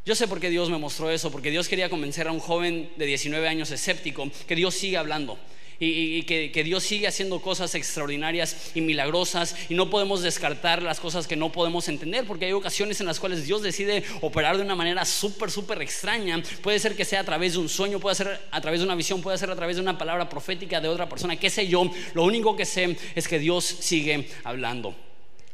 yo 0.06 0.14
sé 0.14 0.28
por 0.28 0.38
qué 0.38 0.50
Dios 0.50 0.68
me 0.68 0.76
mostró 0.76 1.10
eso, 1.10 1.30
porque 1.30 1.50
Dios 1.50 1.66
quería 1.66 1.88
convencer 1.88 2.28
a 2.28 2.32
un 2.32 2.38
joven 2.38 2.90
de 2.96 3.06
19 3.06 3.48
años 3.48 3.70
escéptico 3.70 4.30
que 4.46 4.54
Dios 4.54 4.74
sigue 4.74 4.98
hablando. 4.98 5.38
Y, 5.80 6.22
que, 6.22 6.52
que, 6.52 6.62
Dios 6.62 6.84
sigue 6.84 7.08
haciendo 7.08 7.42
cosas 7.42 7.74
extraordinarias 7.74 8.70
y 8.76 8.80
milagrosas 8.80 9.56
y 9.68 9.74
no 9.74 9.90
podemos 9.90 10.22
descartar 10.22 10.82
las 10.82 11.00
cosas 11.00 11.26
que 11.26 11.34
no 11.34 11.50
podemos 11.50 11.88
entender 11.88 12.24
porque 12.26 12.46
hay 12.46 12.52
ocasiones 12.52 13.00
en 13.00 13.06
las 13.06 13.18
cuales 13.18 13.44
Dios 13.44 13.60
decide 13.60 14.04
operar 14.20 14.56
de 14.56 14.62
una 14.62 14.76
manera 14.76 15.04
súper, 15.04 15.50
súper 15.50 15.82
extraña. 15.82 16.40
Puede 16.62 16.78
ser 16.78 16.94
que 16.94 17.04
sea 17.04 17.20
a 17.20 17.24
través 17.24 17.54
de 17.54 17.58
un 17.58 17.68
sueño, 17.68 17.98
puede 17.98 18.14
ser 18.14 18.40
a 18.50 18.60
través 18.60 18.80
de 18.80 18.86
una 18.86 18.94
visión, 18.94 19.20
puede 19.20 19.36
ser 19.36 19.50
a 19.50 19.56
través 19.56 19.76
de 19.76 19.82
una 19.82 19.98
palabra 19.98 20.28
profética 20.28 20.80
de 20.80 20.88
otra 20.88 21.08
persona, 21.08 21.36
qué 21.36 21.50
sé 21.50 21.66
yo. 21.66 21.90
Lo 22.14 22.22
único 22.22 22.54
que 22.54 22.64
sé 22.64 22.96
es 23.16 23.26
que 23.26 23.40
Dios 23.40 23.64
sigue 23.64 24.28
hablando. 24.44 24.94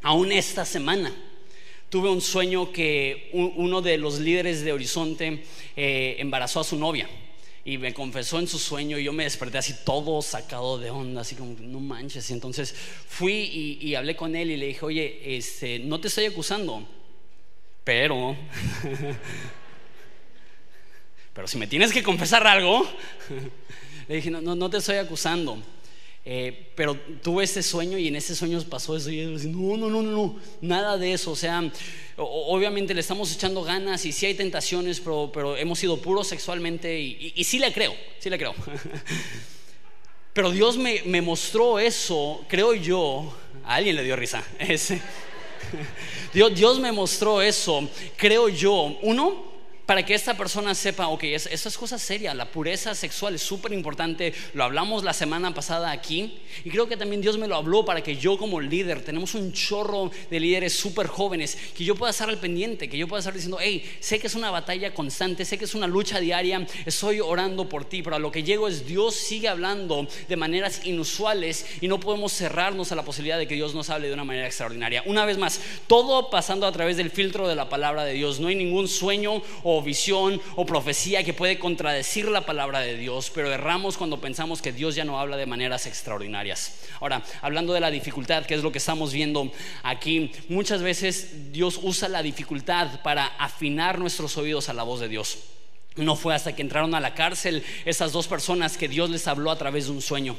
Aún 0.02 0.32
esta 0.32 0.66
semana 0.66 1.12
tuve 1.90 2.08
un 2.08 2.20
sueño 2.20 2.72
que 2.72 3.30
uno 3.32 3.82
de 3.82 3.98
los 3.98 4.20
líderes 4.20 4.64
de 4.64 4.72
Horizonte 4.72 5.42
eh, 5.76 6.16
embarazó 6.18 6.60
a 6.60 6.64
su 6.64 6.76
novia 6.76 7.08
y 7.64 7.78
me 7.78 7.92
confesó 7.92 8.38
en 8.38 8.46
su 8.46 8.58
sueño 8.58 8.98
y 8.98 9.04
yo 9.04 9.12
me 9.12 9.24
desperté 9.24 9.58
así 9.58 9.74
todo 9.84 10.22
sacado 10.22 10.78
de 10.78 10.90
onda, 10.90 11.22
así 11.22 11.34
como, 11.34 11.56
no 11.60 11.80
manches. 11.80 12.30
Y 12.30 12.32
entonces 12.32 12.72
fui 12.72 13.78
y, 13.82 13.94
hablé 13.96 14.16
con 14.16 14.34
él 14.34 14.50
y 14.50 14.56
le 14.56 14.66
dije, 14.66 14.84
oye, 14.84 15.36
este, 15.36 15.80
no 15.80 16.00
te 16.00 16.08
estoy 16.08 16.26
acusando, 16.26 16.86
pero, 17.84 18.36
pero 21.34 21.48
si 21.48 21.58
me 21.58 21.66
tienes 21.66 21.92
que 21.92 22.04
confesar 22.04 22.46
algo, 22.46 22.88
le 24.08 24.14
dije, 24.14 24.30
no, 24.30 24.40
no, 24.40 24.54
no 24.54 24.70
te 24.70 24.78
estoy 24.78 24.96
acusando. 24.96 25.58
Eh, 26.24 26.72
pero 26.74 26.94
tuve 27.22 27.44
ese 27.44 27.62
sueño 27.62 27.96
y 27.96 28.08
en 28.08 28.16
ese 28.16 28.34
sueño 28.34 28.60
pasó 28.68 28.96
eso. 28.96 29.10
Y 29.10 29.22
yo 29.22 29.30
decía, 29.30 29.50
no, 29.50 29.76
no, 29.76 29.88
no, 29.88 30.02
no, 30.02 30.36
nada 30.60 30.98
de 30.98 31.12
eso. 31.12 31.30
O 31.30 31.36
sea, 31.36 31.62
obviamente 32.16 32.94
le 32.94 33.00
estamos 33.00 33.32
echando 33.32 33.62
ganas 33.62 34.04
y 34.04 34.12
sí 34.12 34.26
hay 34.26 34.34
tentaciones, 34.34 35.00
pero, 35.00 35.56
hemos 35.56 35.78
sido 35.78 35.96
puros 35.96 36.28
sexualmente 36.28 37.00
y, 37.00 37.44
sí 37.44 37.58
le 37.58 37.72
creo, 37.72 37.94
sí 38.18 38.30
le 38.30 38.38
creo. 38.38 38.54
Pero 40.32 40.52
Dios 40.52 40.78
me, 40.78 41.20
mostró 41.22 41.80
eso, 41.80 42.44
creo 42.46 42.72
yo, 42.74 43.36
a 43.64 43.74
alguien 43.74 43.96
le 43.96 44.04
dio 44.04 44.14
risa. 44.14 44.44
Dios, 46.32 46.54
Dios 46.54 46.78
me 46.78 46.92
mostró 46.92 47.42
eso, 47.42 47.88
creo 48.16 48.48
yo. 48.48 48.96
Uno, 49.02 49.49
para 49.90 50.06
que 50.06 50.14
esta 50.14 50.36
persona 50.36 50.72
sepa, 50.72 51.08
ok, 51.08 51.24
es, 51.24 51.46
esta 51.46 51.68
es 51.68 51.76
cosa 51.76 51.98
seria, 51.98 52.32
la 52.32 52.44
pureza 52.44 52.94
sexual 52.94 53.34
es 53.34 53.42
súper 53.42 53.72
importante, 53.72 54.32
lo 54.54 54.62
hablamos 54.62 55.02
la 55.02 55.12
semana 55.12 55.52
pasada 55.52 55.90
aquí, 55.90 56.38
y 56.64 56.70
creo 56.70 56.86
que 56.86 56.96
también 56.96 57.20
Dios 57.20 57.38
me 57.38 57.48
lo 57.48 57.56
habló 57.56 57.84
para 57.84 58.00
que 58.00 58.14
yo 58.14 58.38
como 58.38 58.60
líder, 58.60 59.02
tenemos 59.02 59.34
un 59.34 59.52
chorro 59.52 60.12
de 60.30 60.38
líderes 60.38 60.74
súper 60.74 61.08
jóvenes, 61.08 61.58
que 61.76 61.82
yo 61.82 61.96
pueda 61.96 62.12
estar 62.12 62.28
al 62.28 62.38
pendiente, 62.38 62.88
que 62.88 62.96
yo 62.96 63.08
pueda 63.08 63.18
estar 63.18 63.34
diciendo, 63.34 63.58
hey, 63.60 63.84
sé 63.98 64.20
que 64.20 64.28
es 64.28 64.36
una 64.36 64.52
batalla 64.52 64.94
constante, 64.94 65.44
sé 65.44 65.58
que 65.58 65.64
es 65.64 65.74
una 65.74 65.88
lucha 65.88 66.20
diaria, 66.20 66.64
estoy 66.86 67.18
orando 67.18 67.68
por 67.68 67.84
ti, 67.84 68.00
pero 68.04 68.14
a 68.14 68.20
lo 68.20 68.30
que 68.30 68.44
llego 68.44 68.68
es 68.68 68.86
Dios 68.86 69.16
sigue 69.16 69.48
hablando 69.48 70.06
de 70.28 70.36
maneras 70.36 70.82
inusuales 70.86 71.66
y 71.80 71.88
no 71.88 71.98
podemos 71.98 72.32
cerrarnos 72.32 72.92
a 72.92 72.94
la 72.94 73.04
posibilidad 73.04 73.38
de 73.38 73.48
que 73.48 73.56
Dios 73.56 73.74
nos 73.74 73.90
hable 73.90 74.06
de 74.06 74.14
una 74.14 74.22
manera 74.22 74.46
extraordinaria. 74.46 75.02
Una 75.06 75.24
vez 75.24 75.36
más, 75.36 75.60
todo 75.88 76.30
pasando 76.30 76.64
a 76.68 76.70
través 76.70 76.96
del 76.96 77.10
filtro 77.10 77.48
de 77.48 77.56
la 77.56 77.68
palabra 77.68 78.04
de 78.04 78.12
Dios, 78.12 78.38
no 78.38 78.46
hay 78.46 78.54
ningún 78.54 78.86
sueño 78.86 79.42
o 79.64 79.79
visión 79.82 80.40
o 80.56 80.66
profecía 80.66 81.24
que 81.24 81.34
puede 81.34 81.58
contradecir 81.58 82.28
la 82.28 82.46
palabra 82.46 82.80
de 82.80 82.96
Dios, 82.96 83.30
pero 83.34 83.52
erramos 83.52 83.96
cuando 83.96 84.20
pensamos 84.20 84.62
que 84.62 84.72
Dios 84.72 84.94
ya 84.94 85.04
no 85.04 85.20
habla 85.20 85.36
de 85.36 85.46
maneras 85.46 85.86
extraordinarias. 85.86 86.80
Ahora, 87.00 87.22
hablando 87.42 87.72
de 87.72 87.80
la 87.80 87.90
dificultad, 87.90 88.46
que 88.46 88.54
es 88.54 88.62
lo 88.62 88.72
que 88.72 88.78
estamos 88.78 89.12
viendo 89.12 89.50
aquí, 89.82 90.32
muchas 90.48 90.82
veces 90.82 91.52
Dios 91.52 91.78
usa 91.82 92.08
la 92.08 92.22
dificultad 92.22 93.02
para 93.02 93.26
afinar 93.26 93.98
nuestros 93.98 94.36
oídos 94.36 94.68
a 94.68 94.74
la 94.74 94.82
voz 94.82 95.00
de 95.00 95.08
Dios. 95.08 95.38
No 95.96 96.16
fue 96.16 96.34
hasta 96.34 96.54
que 96.54 96.62
entraron 96.62 96.94
a 96.94 97.00
la 97.00 97.14
cárcel 97.14 97.64
esas 97.84 98.12
dos 98.12 98.28
personas 98.28 98.76
que 98.76 98.88
Dios 98.88 99.10
les 99.10 99.26
habló 99.26 99.50
a 99.50 99.58
través 99.58 99.86
de 99.86 99.92
un 99.92 100.02
sueño. 100.02 100.36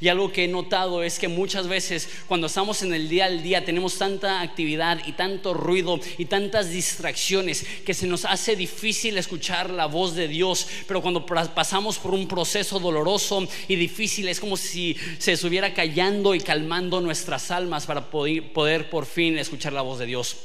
Y 0.00 0.08
algo 0.08 0.32
que 0.32 0.44
he 0.44 0.48
notado 0.48 1.02
es 1.02 1.18
que 1.18 1.28
muchas 1.28 1.68
veces 1.68 2.08
cuando 2.26 2.46
estamos 2.46 2.82
en 2.82 2.92
el 2.92 3.08
día 3.08 3.26
al 3.26 3.42
día 3.42 3.64
tenemos 3.64 3.96
tanta 3.96 4.40
actividad 4.40 5.00
y 5.06 5.12
tanto 5.12 5.54
ruido 5.54 6.00
y 6.18 6.24
tantas 6.26 6.70
distracciones 6.70 7.64
que 7.84 7.94
se 7.94 8.06
nos 8.06 8.24
hace 8.24 8.56
difícil 8.56 9.18
escuchar 9.18 9.70
la 9.70 9.86
voz 9.86 10.14
de 10.14 10.28
Dios. 10.28 10.66
Pero 10.86 11.02
cuando 11.02 11.24
pasamos 11.24 11.98
por 11.98 12.12
un 12.12 12.26
proceso 12.26 12.78
doloroso 12.78 13.46
y 13.68 13.76
difícil 13.76 14.28
es 14.28 14.40
como 14.40 14.56
si 14.56 14.96
se 15.18 15.32
estuviera 15.32 15.74
callando 15.74 16.34
y 16.34 16.40
calmando 16.40 17.00
nuestras 17.00 17.50
almas 17.50 17.86
para 17.86 18.10
poder, 18.10 18.52
poder 18.52 18.90
por 18.90 19.06
fin 19.06 19.38
escuchar 19.38 19.72
la 19.72 19.82
voz 19.82 19.98
de 19.98 20.06
Dios. 20.06 20.36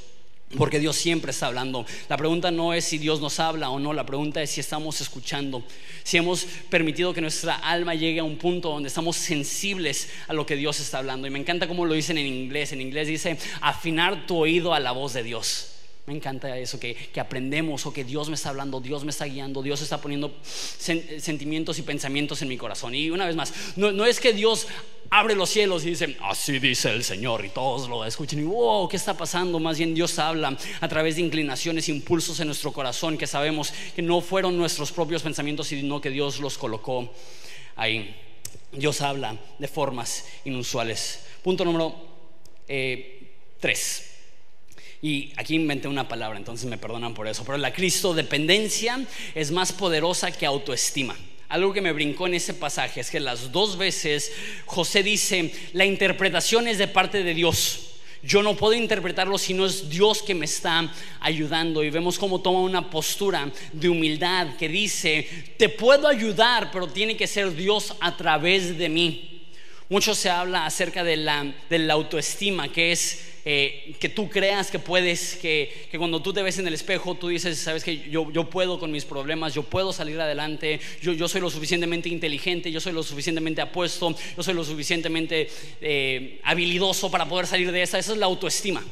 Porque 0.58 0.80
Dios 0.80 0.96
siempre 0.96 1.32
está 1.32 1.48
hablando. 1.48 1.86
La 2.10 2.18
pregunta 2.18 2.52
no 2.52 2.74
es 2.74 2.86
si 2.86 2.98
Dios 2.98 3.22
nos 3.22 3.40
habla 3.40 3.70
o 3.70 3.80
no, 3.80 3.94
la 3.94 4.06
pregunta 4.06 4.42
es 4.42 4.52
si 4.52 4.60
estamos 4.60 5.02
escuchando, 5.02 5.64
si 6.04 6.18
hemos 6.18 6.46
permitido 6.70 7.14
que 7.14 7.22
nuestra 7.22 7.56
alma 7.56 7.96
llegue 7.96 8.20
a 8.20 8.24
un 8.24 8.38
punto 8.38 8.70
donde 8.70 8.90
estamos 8.90 9.16
sensibles 9.16 10.10
a 10.28 10.34
lo 10.34 10.46
que 10.46 10.56
Dios 10.56 10.80
está 10.80 11.00
hablando. 11.00 11.28
Y 11.28 11.32
me 11.32 11.40
encanta 11.40 11.68
cómo 11.68 11.86
lo 11.86 11.94
dicen 11.94 12.18
en 12.18 12.28
inglés. 12.28 12.72
En 12.72 12.82
inglés 12.82 13.08
dice, 13.08 13.38
afinar 13.62 14.28
tu 14.28 14.38
oído 14.38 14.74
a 14.74 14.80
la 14.80 14.92
voz 14.92 15.14
de 15.14 15.24
Dios. 15.24 15.73
Me 16.06 16.14
encanta 16.14 16.58
eso, 16.58 16.82
que, 16.82 16.98
aprendemos 17.18 17.86
o 17.86 17.94
que 17.94 18.04
Dios 18.04 18.28
me 18.28 18.36
está 18.36 18.50
hablando, 18.50 18.82
Dios 18.82 19.06
me 19.06 19.12
está 19.12 19.24
guiando, 19.24 19.64
Dios 19.64 19.82
está 19.82 20.02
poniendo 20.02 20.36
sentimientos 20.44 21.80
y 21.80 21.82
pensamientos 21.84 22.42
en 22.42 22.50
mi 22.50 22.58
corazón. 22.58 22.94
Y 22.94 23.10
una 23.10 23.26
vez 23.26 23.38
más, 23.38 23.54
no, 23.78 24.06
es 24.06 24.20
que 24.20 24.34
Dios 24.34 24.68
abre 25.10 25.34
los 25.34 25.50
cielos 25.50 25.86
y 25.86 25.92
dice, 25.92 26.18
así 26.22 26.60
dice 26.60 26.92
el 26.92 27.06
Señor, 27.06 27.46
y 27.46 27.50
todos 27.50 27.88
lo 27.88 28.04
escuchen 28.04 28.40
y 28.40 28.44
wow, 28.44 28.90
¿qué 28.90 28.98
está 28.98 29.16
pasando? 29.16 29.60
Más 29.60 29.78
bien 29.78 29.94
Dios 29.94 30.20
habla 30.20 30.58
a 30.82 30.88
través 30.90 31.16
de 31.16 31.22
inclinaciones, 31.22 31.88
impulsos 31.88 32.38
en 32.42 32.48
nuestro 32.48 32.74
corazón 32.74 33.18
que 33.18 33.28
sabemos 33.28 33.72
que 33.96 34.02
no 34.02 34.20
fueron 34.20 34.58
nuestros 34.58 34.92
propios 34.92 35.22
pensamientos, 35.22 35.68
sino 35.68 36.02
que 36.02 36.10
Dios 36.10 36.40
los 36.40 36.58
colocó 36.58 37.14
ahí. 37.78 38.14
Dios 38.74 39.00
habla 39.00 39.38
de 39.58 39.68
formas 39.70 40.26
inusuales. 40.44 41.22
Punto 41.42 41.64
número 41.64 41.96
eh, 42.68 43.36
tres. 43.62 44.13
Y 45.04 45.34
aquí 45.36 45.56
inventé 45.56 45.90
una 45.90 46.08
palabra, 46.08 46.40
entonces 46.40 46.66
me 46.66 46.78
perdonan 46.78 47.14
por 47.14 47.28
eso. 47.28 47.44
Pero 47.44 47.58
la 47.58 47.74
Cristo 47.74 48.14
dependencia 48.14 49.06
es 49.36 49.52
más 49.52 49.74
poderosa 49.74 50.32
que 50.32 50.46
autoestima. 50.46 51.14
Algo 51.50 51.74
que 51.74 51.82
me 51.82 51.92
brincó 51.92 52.26
en 52.26 52.36
ese 52.36 52.54
pasaje 52.54 53.02
es 53.02 53.12
que 53.12 53.20
las 53.20 53.52
dos 53.52 53.78
veces 53.78 54.32
José 54.66 55.04
dice, 55.04 55.54
la 55.74 55.84
interpretación 55.84 56.70
es 56.70 56.78
de 56.78 56.88
parte 56.88 57.22
de 57.22 57.34
Dios. 57.34 57.90
Yo 58.24 58.42
no 58.42 58.56
puedo 58.56 58.76
interpretarlo 58.76 59.38
si 59.38 59.54
no 59.54 59.66
es 59.66 59.90
Dios 59.90 60.24
que 60.24 60.34
me 60.34 60.46
está 60.46 60.90
ayudando. 61.20 61.84
Y 61.84 61.90
vemos 61.90 62.18
cómo 62.18 62.40
toma 62.40 62.62
una 62.62 62.90
postura 62.90 63.52
de 63.74 63.90
humildad 63.90 64.56
que 64.56 64.70
dice, 64.70 65.28
te 65.58 65.68
puedo 65.68 66.08
ayudar, 66.08 66.72
pero 66.72 66.88
tiene 66.88 67.18
que 67.18 67.28
ser 67.28 67.54
Dios 67.54 67.94
a 68.00 68.16
través 68.16 68.78
de 68.78 68.88
mí. 68.88 69.33
Mucho 69.90 70.16
se 70.16 70.30
habla 70.30 70.66
acerca 70.66 71.04
de 71.04 71.18
la, 71.18 71.54
autoestima, 71.92 72.72
que 72.72 72.92
es 72.92 73.34
eh, 73.46 73.96
que 74.00 74.10
tú 74.10 74.30
creas 74.30 74.72
que 74.72 74.80
puedes, 74.80 75.36
que, 75.36 75.90
cuando 75.98 76.22
tú 76.22 76.32
te 76.32 76.42
ves 76.42 76.58
en 76.60 76.68
el 76.68 76.74
espejo, 76.74 77.16
tú 77.16 77.28
dices, 77.28 77.60
sabes 77.60 77.84
que 77.84 78.10
yo, 78.10 78.50
puedo 78.50 78.80
con 78.80 78.92
mis 78.92 79.06
problemas, 79.06 79.54
yo 79.54 79.64
puedo 79.64 79.92
salir 79.92 80.20
adelante, 80.20 80.80
yo, 81.02 81.12
yo, 81.12 81.28
soy 81.28 81.42
lo 81.42 81.50
suficientemente 81.50 82.10
inteligente, 82.10 82.72
yo 82.72 82.80
soy 82.80 82.94
lo 82.94 83.04
suficientemente 83.04 83.62
apuesto, 83.62 84.16
yo 84.38 84.44
soy 84.44 84.54
lo 84.54 84.64
suficientemente 84.64 85.50
eh, 85.82 86.40
habilidoso 86.44 87.12
para 87.12 87.28
poder 87.28 87.48
salir 87.48 87.72
de 87.72 87.82
esa. 87.84 88.00
Esa 88.00 88.14
es 88.14 88.18
la 88.18 88.26
autoestima. 88.26 88.84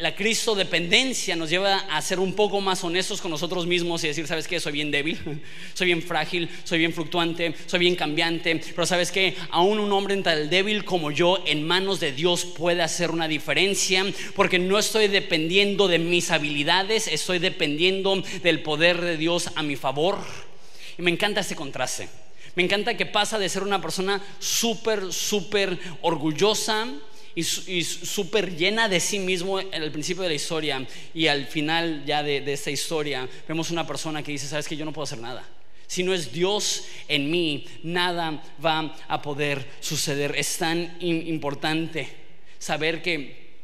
La 0.00 0.14
Cristo 0.14 0.56
dependencia 0.56 1.36
nos 1.36 1.50
lleva 1.50 1.76
a 1.76 2.02
ser 2.02 2.18
un 2.18 2.34
poco 2.34 2.60
más 2.60 2.82
honestos 2.82 3.20
con 3.20 3.30
nosotros 3.30 3.64
mismos 3.64 4.02
y 4.02 4.08
decir, 4.08 4.26
¿sabes 4.26 4.48
qué? 4.48 4.58
Soy 4.58 4.72
bien 4.72 4.90
débil, 4.90 5.18
soy 5.74 5.86
bien 5.86 6.02
frágil, 6.02 6.48
soy 6.64 6.78
bien 6.78 6.92
fluctuante, 6.92 7.54
soy 7.66 7.78
bien 7.78 7.94
cambiante, 7.94 8.60
pero 8.74 8.86
¿sabes 8.86 9.12
qué? 9.12 9.36
Aún 9.50 9.78
un 9.78 9.92
hombre 9.92 10.16
tan 10.16 10.50
débil 10.50 10.84
como 10.84 11.12
yo 11.12 11.42
en 11.46 11.64
manos 11.64 12.00
de 12.00 12.10
Dios 12.10 12.44
puede 12.44 12.82
hacer 12.82 13.12
una 13.12 13.28
diferencia 13.28 14.04
porque 14.34 14.58
no 14.58 14.78
estoy 14.78 15.06
dependiendo 15.06 15.86
de 15.86 16.00
mis 16.00 16.32
habilidades, 16.32 17.06
estoy 17.06 17.38
dependiendo 17.38 18.20
del 18.42 18.62
poder 18.62 19.00
de 19.00 19.16
Dios 19.16 19.50
a 19.54 19.62
mi 19.62 19.76
favor. 19.76 20.18
Y 20.98 21.02
me 21.02 21.12
encanta 21.12 21.42
ese 21.42 21.54
contraste. 21.54 22.08
Me 22.56 22.64
encanta 22.64 22.96
que 22.96 23.06
pasa 23.06 23.38
de 23.38 23.48
ser 23.48 23.62
una 23.62 23.80
persona 23.80 24.20
súper, 24.40 25.12
súper 25.12 25.78
orgullosa 26.02 26.88
y, 27.38 27.84
súper 27.84 28.56
llena 28.56 28.88
de 28.88 28.98
sí 28.98 29.18
mismo 29.20 29.60
el 29.60 29.92
principio 29.92 30.24
de 30.24 30.30
la 30.30 30.34
historia 30.34 30.84
y 31.14 31.28
al 31.28 31.46
final 31.46 32.04
ya 32.04 32.22
de, 32.22 32.40
de 32.40 32.52
esta 32.52 32.70
historia 32.70 33.28
vemos 33.46 33.70
una 33.70 33.86
persona 33.86 34.22
que 34.22 34.32
dice, 34.32 34.48
sabes 34.48 34.66
que 34.66 34.76
yo 34.76 34.84
no 34.84 34.92
puedo 34.92 35.04
hacer 35.04 35.20
nada. 35.20 35.46
Si 35.86 36.02
no 36.02 36.12
es 36.12 36.32
Dios 36.32 36.84
en 37.06 37.30
mí, 37.30 37.64
nada 37.84 38.42
va 38.64 38.94
a 39.06 39.22
poder 39.22 39.64
suceder. 39.80 40.34
Es 40.36 40.58
tan 40.58 40.98
importante 41.00 42.08
saber 42.58 43.02
que, 43.02 43.54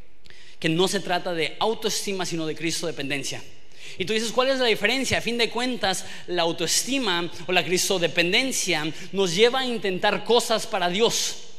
que 0.58 0.68
no 0.68 0.88
se 0.88 1.00
trata 1.00 1.34
de 1.34 1.56
autoestima, 1.58 2.24
sino 2.24 2.46
de 2.46 2.54
Cristo 2.54 2.87
dependencia. 2.87 3.42
Y 3.98 4.04
tú 4.04 4.12
dices, 4.12 4.32
¿cuál 4.32 4.48
es 4.48 4.58
la 4.58 4.66
diferencia? 4.66 5.18
A 5.18 5.20
fin 5.20 5.37
de 5.37 5.50
cuentas, 5.50 6.06
la 6.28 6.42
autoestima 6.42 7.30
o 7.46 7.52
la 7.52 7.64
Cristo 7.64 7.98
dependencia 7.98 8.87
nos 9.12 9.34
lleva 9.34 9.60
a 9.60 9.66
intentar 9.66 10.24
cosas 10.24 10.66
para 10.66 10.88
Dios. 10.88 11.53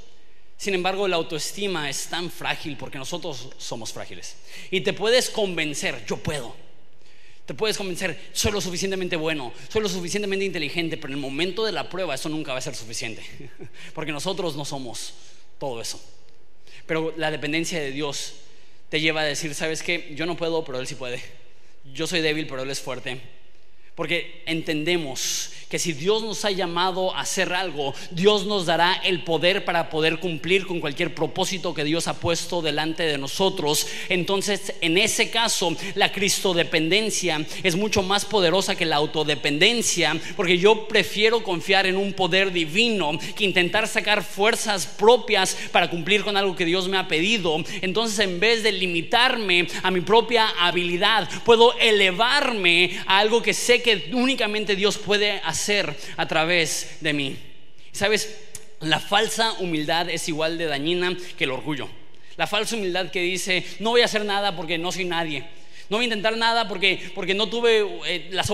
Sin 0.57 0.73
embargo, 0.73 1.07
la 1.07 1.17
autoestima 1.17 1.89
es 1.89 2.07
tan 2.07 2.31
frágil 2.31 2.77
porque 2.77 2.97
nosotros 2.97 3.49
somos 3.57 3.91
frágiles. 3.91 4.35
Y 4.71 4.81
te 4.81 4.93
puedes 4.93 5.29
convencer, 5.29 6.05
yo 6.05 6.17
puedo. 6.17 6.55
Te 7.45 7.53
puedes 7.53 7.77
convencer, 7.77 8.19
soy 8.33 8.51
lo 8.51 8.59
suficientemente 8.59 9.15
bueno, 9.15 9.53
soy 9.69 9.83
lo 9.83 9.89
suficientemente 9.89 10.45
inteligente, 10.45 10.97
pero 10.97 11.09
en 11.09 11.19
el 11.19 11.21
momento 11.21 11.63
de 11.63 11.71
la 11.71 11.89
prueba 11.89 12.15
eso 12.15 12.27
nunca 12.27 12.53
va 12.53 12.57
a 12.57 12.61
ser 12.61 12.73
suficiente. 12.73 13.23
Porque 13.93 14.11
nosotros 14.11 14.55
no 14.55 14.65
somos 14.65 15.13
todo 15.59 15.79
eso. 15.79 16.01
Pero 16.87 17.13
la 17.17 17.29
dependencia 17.29 17.79
de 17.79 17.91
Dios 17.91 18.33
te 18.89 18.99
lleva 18.99 19.21
a 19.21 19.25
decir, 19.25 19.53
¿sabes 19.53 19.83
qué? 19.83 20.13
Yo 20.15 20.25
no 20.25 20.37
puedo, 20.37 20.63
pero 20.63 20.79
Él 20.79 20.87
sí 20.87 20.95
puede. 20.95 21.21
Yo 21.93 22.07
soy 22.07 22.21
débil, 22.21 22.47
pero 22.47 22.63
Él 22.63 22.69
es 22.71 22.79
fuerte. 22.79 23.19
Porque 23.93 24.43
entendemos 24.45 25.51
que 25.69 25.79
si 25.79 25.93
Dios 25.93 26.23
nos 26.23 26.45
ha 26.45 26.51
llamado 26.51 27.13
a 27.13 27.21
hacer 27.21 27.53
algo, 27.53 27.93
Dios 28.11 28.45
nos 28.45 28.65
dará 28.65 28.93
el 29.03 29.23
poder 29.23 29.65
para 29.65 29.89
poder 29.89 30.19
cumplir 30.19 30.67
con 30.67 30.79
cualquier 30.79 31.15
propósito 31.15 31.73
que 31.73 31.83
Dios 31.83 32.07
ha 32.07 32.19
puesto 32.19 32.61
delante 32.61 33.03
de 33.03 33.17
nosotros. 33.17 33.87
Entonces, 34.09 34.73
en 34.81 34.97
ese 34.97 35.29
caso, 35.29 35.75
la 35.95 36.11
cristodependencia 36.11 37.45
es 37.63 37.75
mucho 37.75 38.03
más 38.03 38.25
poderosa 38.25 38.75
que 38.75 38.85
la 38.85 38.97
autodependencia, 38.97 40.19
porque 40.35 40.57
yo 40.57 40.87
prefiero 40.87 41.43
confiar 41.43 41.85
en 41.85 41.97
un 41.97 42.13
poder 42.13 42.51
divino 42.51 43.11
que 43.35 43.45
intentar 43.45 43.87
sacar 43.87 44.23
fuerzas 44.23 44.85
propias 44.85 45.57
para 45.71 45.89
cumplir 45.89 46.23
con 46.23 46.37
algo 46.37 46.55
que 46.55 46.65
Dios 46.65 46.87
me 46.87 46.97
ha 46.97 47.07
pedido. 47.07 47.57
Entonces, 47.81 48.19
en 48.19 48.39
vez 48.39 48.63
de 48.63 48.71
limitarme 48.71 49.67
a 49.81 49.91
mi 49.91 50.01
propia 50.01 50.47
habilidad, 50.59 51.27
puedo 51.43 51.73
elevarme 51.79 52.99
a 53.07 53.19
algo 53.19 53.41
que 53.41 53.53
sé 53.53 53.81
que 53.81 54.09
únicamente 54.13 54.75
Dios 54.75 54.97
puede 54.97 55.39
hacer 55.43 55.54
hacer 55.55 55.95
a 56.17 56.27
través 56.27 56.97
de 56.99 57.13
mí. 57.13 57.37
¿Sabes? 57.91 58.29
La 58.81 58.99
falsa 58.99 59.53
humildad 59.53 60.09
es 60.09 60.27
igual 60.27 60.57
de 60.57 60.65
dañina 60.65 61.15
que 61.37 61.45
el 61.45 61.51
orgullo. 61.51 61.89
La 62.37 62.45
falsa 62.45 62.75
humildad 62.75 63.09
que 63.09 63.21
dice, 63.21 63.65
no 63.79 63.91
voy 63.91 64.01
a 64.01 64.05
hacer 64.05 64.25
nada 64.25 64.55
porque 64.55 64.77
no 64.77 64.91
soy 64.91 65.05
nadie. 65.05 65.47
No 65.89 65.97
voy 65.97 66.05
a 66.05 66.07
intentar 66.07 66.35
nada 66.35 66.67
porque, 66.67 67.11
porque 67.13 67.35
no 67.35 67.47
tuve 67.47 67.85
eh, 68.07 68.27
las 68.31 68.51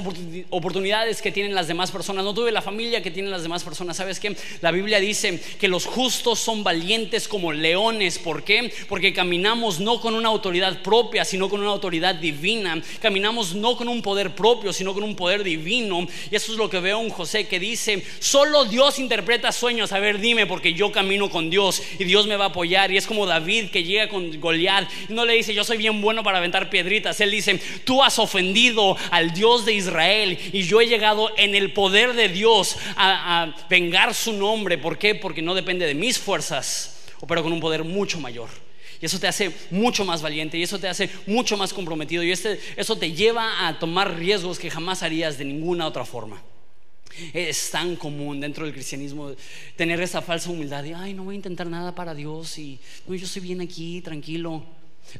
oportunidades 0.50 1.22
que 1.22 1.32
tienen 1.32 1.56
las 1.56 1.67
demás 1.67 1.89
personas, 1.89 2.26
no 2.26 2.34
tuve 2.34 2.52
la 2.52 2.62
familia 2.62 3.02
que 3.02 3.10
tienen 3.10 3.32
las 3.32 3.44
demás 3.44 3.63
personas. 3.63 3.96
¿Sabes 3.96 4.20
qué? 4.20 4.36
La 4.60 4.72
Biblia 4.72 5.00
dice 5.00 5.39
que 5.60 5.70
los 5.70 5.86
justos 5.86 6.39
son 6.39 6.63
valientes 6.63 7.28
como 7.30 7.54
leones. 7.54 8.20
¿Por 8.20 8.44
qué? 8.44 8.74
Porque 8.89 9.13
caminamos 9.13 9.80
no 9.80 10.02
con 10.02 10.13
una 10.13 10.28
autoridad 10.28 10.82
propia, 10.82 11.24
sino 11.24 11.50
con 11.50 11.62
una 11.62 11.70
autoridad 11.70 12.15
divina. 12.15 12.82
Caminamos 13.02 13.56
no 13.56 13.78
con 13.78 13.88
un 13.88 14.02
poder 14.02 14.36
propio, 14.36 14.74
sino 14.74 14.94
con 14.94 15.04
un 15.04 15.15
poder 15.15 15.44
divino. 15.44 16.08
Y 16.30 16.36
eso 16.36 16.52
es 16.52 16.58
lo 16.58 16.70
que 16.70 16.82
veo 16.82 17.02
en 17.02 17.10
José 17.10 17.48
que 17.48 17.60
dice, 17.60 18.04
solo 18.20 18.65
Dios 18.65 19.00
interpreta 19.00 19.54
sueños. 19.54 19.94
A 19.94 20.00
ver, 20.00 20.20
dime, 20.20 20.48
porque 20.48 20.74
yo 20.74 20.91
camino 20.91 21.30
con 21.30 21.50
Dios 21.50 21.82
y 21.98 22.04
Dios 22.04 22.28
me 22.28 22.36
va 22.36 22.46
a 22.46 22.50
apoyar. 22.50 22.91
Y 22.91 22.98
es 22.98 23.08
como 23.08 23.26
David 23.26 23.70
que 23.70 23.86
llega 23.86 24.10
con 24.10 24.38
Goliat 24.41 24.89
y 25.08 25.13
no 25.13 25.24
le 25.24 25.34
dice, 25.34 25.54
yo 25.54 25.63
soy 25.63 25.78
bien 25.78 26.02
bueno 26.02 26.24
para 26.24 26.39
aventar 26.39 26.70
piedritas 26.70 27.21
él 27.24 27.32
dice, 27.32 27.60
tú 27.84 28.04
has 28.04 28.20
ofendido 28.20 28.98
al 29.10 29.34
Dios 29.34 29.66
de 29.66 29.74
Israel 29.74 30.38
y 30.52 30.64
yo 30.64 30.82
he 30.82 30.88
llegado 30.88 31.32
en 31.38 31.56
el 31.56 31.74
poder 31.74 32.14
de 32.14 32.30
Dios 32.30 32.78
a, 32.96 33.54
vengar 33.70 34.14
su 34.14 34.34
nombre. 34.34 34.78
¿Por 34.78 34.98
qué? 34.98 35.16
Porque 35.16 35.42
no 35.42 35.54
depende 35.54 35.86
de 35.86 35.96
mis 35.96 36.18
fuerzas, 36.18 37.04
pero 37.28 37.44
con 37.44 37.54
un 37.54 37.60
poder 37.60 37.84
mucho 37.84 38.20
mayor. 38.20 38.50
Y 39.02 39.06
eso 39.06 39.20
te 39.20 39.28
hace 39.28 39.52
mucho 39.72 40.06
más 40.06 40.22
valiente 40.22 40.58
y 40.58 40.64
eso 40.64 40.78
te 40.78 40.88
hace 40.88 41.10
mucho 41.26 41.58
más 41.58 41.74
comprometido 41.74 42.22
y 42.22 42.32
este, 42.32 42.60
eso 42.76 42.96
te 42.96 43.12
lleva 43.12 43.68
a 43.68 43.80
tomar 43.80 44.16
riesgos 44.16 44.60
que 44.60 44.70
jamás 44.70 45.02
harías 45.02 45.40
de 45.40 45.46
ninguna 45.46 45.88
otra 45.88 46.06
forma. 46.06 46.42
Es 47.34 47.72
tan 47.72 47.96
común 47.96 48.40
dentro 48.40 48.66
del 48.66 48.74
cristianismo 48.74 49.32
tener 49.76 50.00
esa 50.02 50.22
falsa 50.22 50.50
humildad 50.50 50.84
de, 50.84 50.94
ay, 50.94 51.14
no 51.14 51.24
voy 51.24 51.34
a 51.34 51.38
intentar 51.38 51.68
nada 51.68 51.94
para 51.94 52.14
Dios 52.14 52.58
y 52.58 52.80
no, 53.08 53.16
yo 53.16 53.26
estoy 53.26 53.42
bien 53.42 53.60
aquí, 53.60 54.02
tranquilo. 54.02 54.64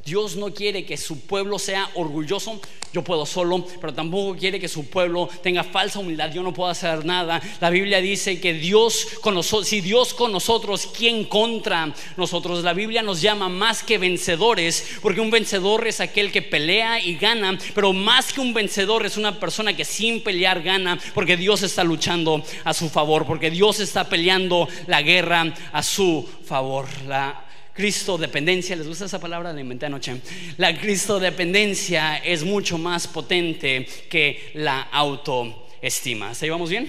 Dios 0.04 0.36
no 0.36 0.52
quiere 0.52 0.84
que 0.84 0.96
su 0.96 1.20
pueblo 1.20 1.58
sea 1.58 1.88
orgulloso, 1.94 2.60
yo 2.92 3.02
puedo 3.02 3.24
solo, 3.24 3.66
pero 3.80 3.94
tampoco 3.94 4.36
quiere 4.36 4.60
que 4.60 4.68
su 4.68 4.88
pueblo 4.88 5.28
tenga 5.42 5.64
falsa 5.64 5.98
humildad, 5.98 6.32
yo 6.32 6.42
no 6.42 6.52
puedo 6.52 6.70
hacer 6.70 7.04
nada. 7.04 7.40
La 7.60 7.70
Biblia 7.70 8.00
dice 8.00 8.40
que 8.40 8.52
Dios 8.52 9.06
con 9.22 9.34
nosotros, 9.34 9.68
si 9.68 9.80
Dios 9.80 10.12
con 10.12 10.32
nosotros, 10.32 10.88
¿quién 10.96 11.24
contra 11.24 11.94
nosotros? 12.16 12.62
La 12.62 12.74
Biblia 12.74 13.02
nos 13.02 13.22
llama 13.22 13.48
más 13.48 13.82
que 13.82 13.98
vencedores, 13.98 14.98
porque 15.00 15.20
un 15.20 15.30
vencedor 15.30 15.86
es 15.86 16.00
aquel 16.00 16.32
que 16.32 16.42
pelea 16.42 17.00
y 17.00 17.16
gana, 17.16 17.58
pero 17.74 17.92
más 17.92 18.32
que 18.32 18.40
un 18.40 18.52
vencedor 18.52 19.06
es 19.06 19.16
una 19.16 19.38
persona 19.38 19.74
que 19.74 19.84
sin 19.84 20.22
pelear 20.22 20.62
gana, 20.62 20.98
porque 21.14 21.36
Dios 21.36 21.62
está 21.62 21.84
luchando 21.84 22.42
a 22.64 22.74
su 22.74 22.88
favor, 22.88 23.26
porque 23.26 23.50
Dios 23.50 23.80
está 23.80 24.08
peleando 24.08 24.68
la 24.86 25.02
guerra 25.02 25.54
a 25.72 25.82
su 25.82 26.28
favor. 26.44 26.86
La 27.06 27.51
Cristo 27.74 28.18
dependencia, 28.18 28.76
¿les 28.76 28.86
gusta 28.86 29.06
esa 29.06 29.20
palabra? 29.20 29.52
La 29.52 29.60
inventé 29.60 29.86
anoche. 29.86 30.20
La 30.58 30.78
Cristo 30.78 31.18
dependencia 31.18 32.18
es 32.18 32.44
mucho 32.44 32.76
más 32.76 33.06
potente 33.06 33.86
que 34.10 34.50
la 34.54 34.82
autoestima. 34.82 36.34
¿Se 36.34 36.50
vamos 36.50 36.68
bien? 36.68 36.88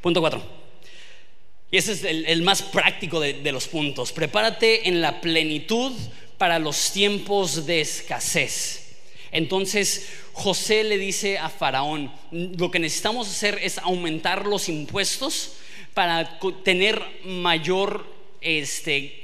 Punto 0.00 0.20
4. 0.20 0.62
Y 1.70 1.76
ese 1.78 1.92
es 1.92 2.04
el, 2.04 2.42
más 2.42 2.62
práctico 2.62 3.18
de, 3.18 3.34
de 3.34 3.50
los 3.52 3.66
puntos. 3.66 4.12
Prepárate 4.12 4.88
en 4.88 5.00
la 5.00 5.20
plenitud 5.20 5.92
para 6.38 6.58
los 6.58 6.92
tiempos 6.92 7.66
de 7.66 7.80
escasez. 7.80 8.98
Entonces 9.32 10.08
José 10.32 10.84
le 10.84 10.98
dice 10.98 11.38
a 11.38 11.48
Faraón, 11.48 12.12
lo 12.30 12.70
que 12.70 12.78
necesitamos 12.78 13.28
hacer 13.28 13.58
es 13.62 13.78
aumentar 13.78 14.46
los 14.46 14.68
impuestos 14.68 15.54
para 15.94 16.38
tener 16.62 17.02
mayor 17.24 18.06
este, 18.40 19.21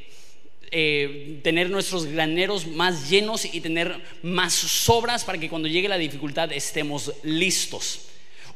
eh, 0.70 1.40
tener 1.42 1.70
nuestros 1.70 2.04
graneros 2.04 2.66
más 2.66 3.08
llenos 3.08 3.44
y 3.46 3.60
tener 3.60 3.98
más 4.22 4.52
sobras 4.52 5.24
para 5.24 5.38
que 5.38 5.48
cuando 5.48 5.66
llegue 5.66 5.88
la 5.88 5.96
dificultad 5.96 6.52
estemos 6.52 7.12
listos. 7.22 8.00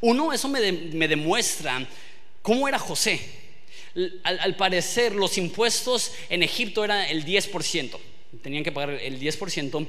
Uno, 0.01 0.33
eso 0.33 0.49
me, 0.49 0.61
demuestra 0.61 1.87
cómo 2.43 2.69
era 2.69 2.79
José. 2.79 3.21
Al, 4.25 4.57
parecer 4.57 5.15
los 5.15 5.39
impuestos 5.39 6.13
en 6.29 6.43
Egipto 6.43 6.85
eran 6.85 7.09
el 7.09 7.25
10%, 7.25 7.99
tenían 8.43 8.65
que 8.65 8.73
pagar 8.73 8.91
el 9.01 9.21
10%, 9.21 9.87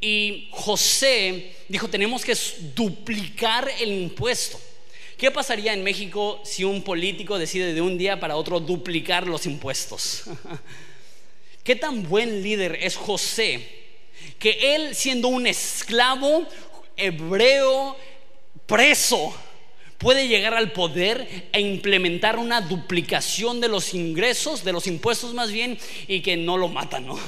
y 0.00 0.48
José 0.52 1.52
dijo, 1.68 1.88
tenemos 1.88 2.24
que 2.24 2.36
duplicar 2.74 3.70
el 3.80 3.92
impuesto. 3.92 4.60
¿Qué 5.16 5.30
pasaría 5.30 5.72
en 5.72 5.82
México 5.82 6.40
si 6.44 6.62
un 6.62 6.82
político 6.82 7.38
decide 7.38 7.74
de 7.74 7.80
un 7.80 7.98
día 7.98 8.20
para 8.20 8.36
otro 8.36 8.60
duplicar 8.60 9.26
los 9.26 9.44
impuestos? 9.46 10.22
¿Qué 11.68 11.76
tan 11.76 12.08
buen 12.08 12.42
líder 12.42 12.78
es 12.80 12.96
José? 12.96 13.60
Que 14.38 14.74
él 14.74 14.94
siendo 14.94 15.28
un 15.28 15.46
esclavo 15.46 16.46
hebreo 16.96 17.94
preso, 18.64 19.36
puede 19.98 20.28
llegar 20.28 20.54
al 20.54 20.72
poder 20.72 21.50
e 21.52 21.60
implementar 21.60 22.38
una 22.38 22.62
duplicación 22.62 23.60
de 23.60 23.68
los 23.68 23.92
ingresos, 23.92 24.64
de 24.64 24.72
los 24.72 24.86
impuestos 24.86 25.34
más 25.34 25.52
bien, 25.52 25.78
y 26.06 26.22
que 26.22 26.38
no 26.38 26.56
lo 26.56 26.68
matan, 26.68 27.06
¿no? 27.06 27.18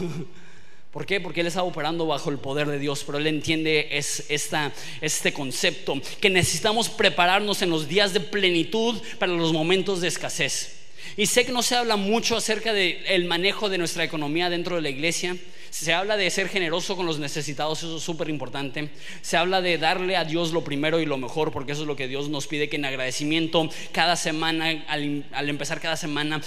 ¿Por 0.90 1.05
qué? 1.05 1.20
Porque 1.20 1.42
él 1.42 1.46
está 1.46 1.62
operando 1.62 2.07
bajo 2.07 2.31
el 2.31 2.38
poder 2.38 2.66
de 2.68 2.79
Dios, 2.79 3.05
pero 3.05 3.18
él 3.18 3.26
entiende 3.26 3.88
es 3.90 4.24
este 4.31 5.35
concepto, 5.35 6.00
que 6.18 6.31
necesitamos 6.31 6.88
prepararnos 6.88 7.61
en 7.61 7.68
los 7.68 7.88
días 7.88 8.14
de 8.14 8.20
plenitud 8.20 9.03
para 9.18 9.33
los 9.33 9.53
momentos 9.53 10.00
de 10.00 10.09
escasez. 10.09 10.79
Y 11.16 11.26
sé 11.26 11.44
que 11.44 11.52
no 11.52 11.62
se 11.62 11.76
habla 11.76 11.96
mucho 11.96 12.36
acerca 12.36 12.72
del 12.72 13.24
manejo 13.24 13.68
de 13.68 13.78
nuestra 13.78 14.04
economía 14.04 14.50
dentro 14.50 14.76
de 14.76 14.82
la 14.82 14.88
iglesia. 14.88 15.36
Se 15.70 15.92
habla 15.92 16.16
de 16.16 16.28
ser 16.30 16.48
generoso 16.48 16.96
con 16.96 17.06
los 17.06 17.18
necesitados, 17.18 17.78
eso 17.78 17.98
es 17.98 18.02
súper 18.02 18.28
importante. 18.28 18.90
Se 19.22 19.36
habla 19.36 19.62
de 19.62 19.78
darle 19.78 20.16
a 20.16 20.24
Dios 20.24 20.52
lo 20.52 20.64
primero 20.64 21.00
y 21.00 21.06
lo 21.06 21.16
mejor, 21.16 21.52
porque 21.52 21.72
eso 21.72 21.82
es 21.82 21.86
lo 21.86 21.96
que 21.96 22.08
Dios 22.08 22.28
nos 22.28 22.46
pide, 22.46 22.68
que 22.68 22.76
en 22.76 22.84
agradecimiento 22.84 23.68
cada 23.92 24.16
semana, 24.16 24.84
al, 24.88 25.48
empezar 25.48 25.80
cada 25.80 25.96
semana, 25.96 26.40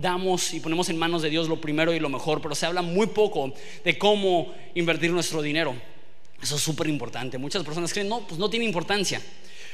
damos 0.00 0.54
y 0.54 0.60
ponemos 0.60 0.88
en 0.88 0.98
manos 0.98 1.20
de 1.20 1.28
Dios 1.28 1.48
lo 1.48 1.60
primero 1.60 1.92
y 1.92 2.00
lo 2.00 2.08
mejor, 2.08 2.40
pero 2.40 2.54
se 2.54 2.64
habla 2.64 2.80
muy 2.80 3.08
poco 3.08 3.52
de 3.84 3.98
cómo 3.98 4.54
invertir 4.74 5.12
nuestro 5.12 5.42
dinero. 5.42 5.74
Eso 6.42 6.56
es 6.56 6.62
súper 6.62 6.86
importante. 6.86 7.36
Muchas 7.36 7.64
personas 7.64 7.92
creen, 7.92 8.08
no, 8.08 8.20
pues 8.20 8.38
no 8.38 8.48
tiene 8.48 8.64
importancia. 8.64 9.20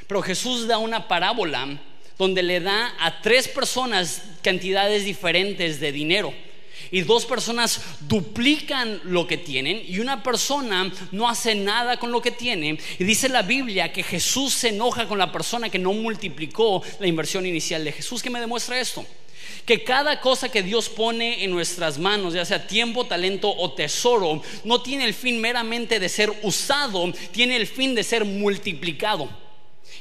Pero 0.07 0.23
Jesús 0.23 0.67
da 0.67 0.79
una 0.79 1.09
parábola 1.09 1.81
donde 2.19 2.43
le 2.43 2.61
da 2.61 2.95
a 3.01 3.21
tres 3.21 3.49
personas 3.49 4.23
cantidades 4.43 5.05
diferentes 5.05 5.81
de 5.81 5.93
dinero. 5.93 6.33
Y 6.91 7.03
dos 7.03 7.25
personas 7.25 7.81
duplican 8.01 9.01
lo 9.05 9.27
que 9.27 9.37
tienen 9.37 9.83
y 9.87 9.99
una 9.99 10.23
persona 10.23 10.93
no 11.13 11.29
hace 11.29 11.55
nada 11.55 11.97
con 11.97 12.13
lo 12.13 12.21
que 12.21 12.31
tiene. 12.31 12.79
Y 12.99 13.05
dice 13.05 13.29
la 13.29 13.43
Biblia 13.43 13.93
que 13.93 14.03
Jesús 14.03 14.53
se 14.53 14.69
enoja 14.69 15.09
con 15.09 15.19
la 15.19 15.33
persona 15.33 15.71
que 15.71 15.79
no 15.79 15.93
multiplicó 15.93 16.83
la 17.01 17.07
inversión 17.07 17.47
inicial 17.47 17.85
de 17.85 17.93
Jesús. 17.93 18.23
¿Qué 18.23 18.31
me 18.31 18.41
demuestra 18.41 18.79
esto? 18.79 19.05
Que 19.65 19.83
cada 19.83 20.21
cosa 20.21 20.51
que 20.51 20.63
Dios 20.63 20.89
pone 20.89 21.43
en 21.43 21.51
nuestras 21.51 21.99
manos, 21.99 22.35
ya 22.35 22.45
sea 22.45 22.67
tiempo, 22.67 23.07
talento 23.07 23.53
o 23.53 23.73
tesoro, 23.73 24.43
no 24.63 24.83
tiene 24.83 25.05
el 25.05 25.15
fin 25.15 25.41
meramente 25.41 25.99
de 25.99 26.09
ser 26.09 26.33
usado, 26.43 27.13
tiene 27.33 27.57
el 27.57 27.67
fin 27.67 27.95
de 27.95 28.05
ser 28.05 28.25
multiplicado. 28.25 29.44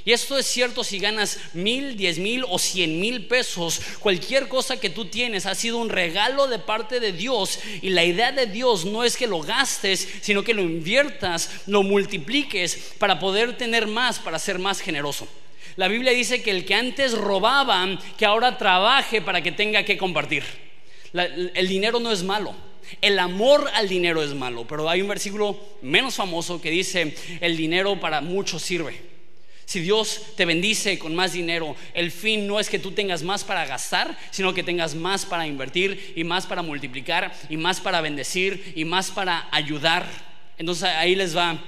Y 0.06 0.12
esto 0.12 0.38
es 0.38 0.46
cierto 0.46 0.84
si 0.84 1.00
ganas 1.00 1.40
mil, 1.54 1.96
diez 1.96 2.20
mil 2.20 2.44
o 2.50 2.60
cien 2.60 3.00
mil 3.00 3.26
pesos. 3.28 3.80
Cualquier 4.00 4.50
cosa 4.50 4.78
que 4.78 4.90
tú 4.90 5.06
tienes 5.06 5.46
ha 5.46 5.56
sido 5.56 5.78
un 5.78 5.90
regalo 5.90 6.48
de 6.48 6.60
parte 6.60 7.00
de 7.00 7.14
Dios. 7.14 7.60
Y 7.82 7.90
la 7.90 8.04
idea 8.04 8.34
de 8.34 8.46
Dios 8.46 8.84
no 8.84 9.06
es 9.06 9.16
que 9.16 9.28
lo 9.28 9.40
gastes, 9.40 10.08
sino 10.22 10.44
que 10.44 10.54
lo 10.54 10.62
inviertas, 10.62 11.50
lo 11.68 11.84
multipliques 11.84 12.96
para 13.00 13.18
poder 13.18 13.58
tener 13.58 13.88
más, 13.88 14.20
para 14.20 14.40
ser 14.40 14.60
más 14.60 14.82
generoso. 14.82 15.28
La 15.78 15.88
Biblia 15.88 16.12
dice 16.12 16.44
que 16.44 16.52
el 16.52 16.66
que 16.66 16.76
antes 16.76 17.14
robaba, 17.14 17.88
que 18.18 18.26
ahora 18.26 18.58
trabaje 18.58 19.22
para 19.22 19.42
que 19.42 19.54
tenga 19.54 19.84
que 19.84 19.98
compartir. 19.98 20.44
el 21.14 21.68
dinero 21.68 22.00
no 22.02 22.12
es 22.12 22.24
malo. 22.24 22.54
El 23.02 23.18
amor 23.20 23.72
al 23.74 23.88
dinero 23.88 24.22
es 24.22 24.34
malo, 24.34 24.66
pero 24.68 24.90
hay 24.90 25.02
un 25.02 25.08
versículo 25.08 25.58
menos 25.82 26.16
famoso 26.16 26.62
que 26.62 26.70
dice, 26.70 27.16
el 27.40 27.56
dinero 27.56 28.00
para 28.00 28.20
muchos 28.20 28.62
sirve. 28.62 29.13
Si 29.66 29.80
Dios 29.80 30.22
te 30.36 30.46
bendice 30.46 31.00
con 31.00 31.16
más 31.16 31.34
dinero, 31.34 31.76
el 31.94 32.12
fin 32.12 32.48
no 32.48 32.60
es 32.60 32.70
que 32.70 32.80
tú 32.80 32.92
tengas 32.92 33.24
más 33.24 33.44
para 33.44 33.66
gastar, 33.66 34.18
sino 34.32 34.54
que 34.54 34.64
tengas 34.64 34.94
más 34.94 35.26
para 35.26 35.48
invertir 35.48 36.14
y 36.16 36.24
más 36.24 36.46
para 36.46 36.62
multiplicar 36.62 37.34
y 37.50 37.58
más 37.58 37.80
para 37.80 38.02
bendecir 38.02 38.74
y 38.76 38.86
más 38.86 39.10
para 39.10 39.48
ayudar. 39.52 40.06
Entonces 40.58 40.86
ahí 40.86 41.16
les 41.16 41.36
va 41.36 41.64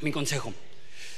mi 0.00 0.12
consejo. 0.12 0.54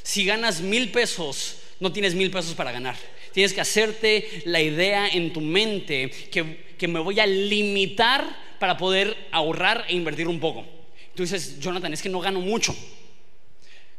Si 0.03 0.25
ganas 0.25 0.61
mil 0.61 0.91
pesos, 0.91 1.59
no 1.81 1.93
tienes 1.93 2.15
mil 2.15 2.31
pesos 2.31 2.55
para 2.55 2.73
ganar. 2.73 2.97
Tienes 3.33 3.53
que 3.53 3.61
hacerte 3.61 4.43
la 4.47 4.61
idea 4.61 5.09
en 5.09 5.33
tu 5.33 5.41
mente 5.41 6.11
que, 6.31 6.75
que 6.79 6.89
me 6.89 7.01
voy 7.01 7.21
a 7.21 7.27
limitar 7.27 8.25
para 8.59 8.77
poder 8.77 9.17
ahorrar 9.31 9.85
e 9.89 9.95
invertir 9.95 10.29
un 10.29 10.41
poco. 10.41 10.65
Tú 11.15 11.23
dices, 11.23 11.61
Jonathan, 11.61 11.93
es 11.93 12.03
que 12.03 12.09
no 12.09 12.21
gano 12.21 12.41
mucho. 12.41 12.75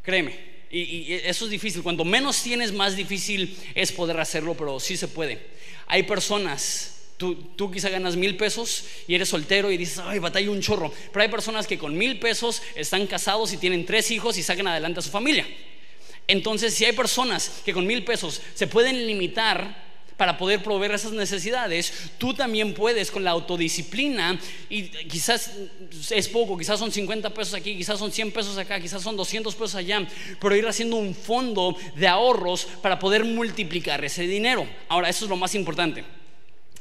Créeme, 0.01 0.54
y, 0.71 1.13
eso 1.23 1.45
es 1.45 1.51
difícil. 1.51 1.83
Cuanto 1.83 2.05
menos 2.05 2.41
tienes, 2.41 2.73
más 2.73 2.95
difícil 2.95 3.57
es 3.75 3.91
poder 3.91 4.19
hacerlo, 4.19 4.55
pero 4.55 4.79
sí 4.79 4.97
se 4.97 5.07
puede. 5.07 5.39
Hay 5.87 6.03
personas 6.03 6.91
Tú, 7.17 7.33
tú, 7.55 7.71
quizá 7.71 7.87
ganas 7.87 8.17
mil 8.17 8.35
pesos 8.35 8.83
y 9.07 9.15
eres 9.15 9.29
soltero 9.29 9.71
y 9.71 9.77
dices, 9.77 9.99
ay, 9.99 10.19
batalla 10.19 10.51
un 10.51 10.59
chorro. 10.59 10.91
Pero 11.13 11.23
hay 11.23 11.29
personas 11.29 11.65
que 11.65 11.77
con 11.77 11.97
mil 11.97 12.19
pesos 12.19 12.61
están 12.75 13.07
casados 13.07 13.53
y 13.53 13.57
tienen 13.57 13.85
tres 13.85 14.11
hijos 14.11 14.37
y 14.37 14.43
sacan 14.43 14.67
adelante 14.67 14.99
a 14.99 15.01
su 15.01 15.11
familia. 15.11 15.47
Entonces, 16.27 16.73
si 16.73 16.83
hay 16.83 16.91
personas 16.91 17.61
que 17.63 17.71
con 17.71 17.87
mil 17.87 18.03
pesos 18.03 18.41
se 18.53 18.67
pueden 18.67 19.07
limitar 19.07 19.84
para 20.17 20.37
poder 20.37 20.63
proveer 20.63 20.93
esas 20.93 21.11
necesidades, 21.11 22.11
tú 22.17 22.33
también 22.33 22.73
puedes 22.73 23.11
con 23.11 23.23
la 23.23 23.31
autodisciplina 23.31 24.39
y 24.69 24.83
quizás 24.83 25.51
es 26.09 26.27
poco, 26.29 26.57
quizás 26.57 26.79
son 26.79 26.91
50 26.91 27.29
pesos 27.31 27.53
aquí, 27.53 27.75
quizás 27.75 27.99
son 27.99 28.11
100 28.11 28.31
pesos 28.31 28.57
acá, 28.57 28.79
quizás 28.79 29.01
son 29.01 29.17
200 29.17 29.53
pesos 29.55 29.75
allá, 29.75 30.07
pero 30.39 30.55
ir 30.55 30.67
haciendo 30.67 30.95
un 30.95 31.13
fondo 31.13 31.75
de 31.95 32.07
ahorros 32.07 32.65
para 32.81 32.99
poder 32.99 33.25
multiplicar 33.25 34.03
ese 34.05 34.27
dinero. 34.27 34.67
Ahora, 34.87 35.09
eso 35.09 35.25
es 35.25 35.29
lo 35.29 35.35
más 35.35 35.55
importante. 35.55 36.03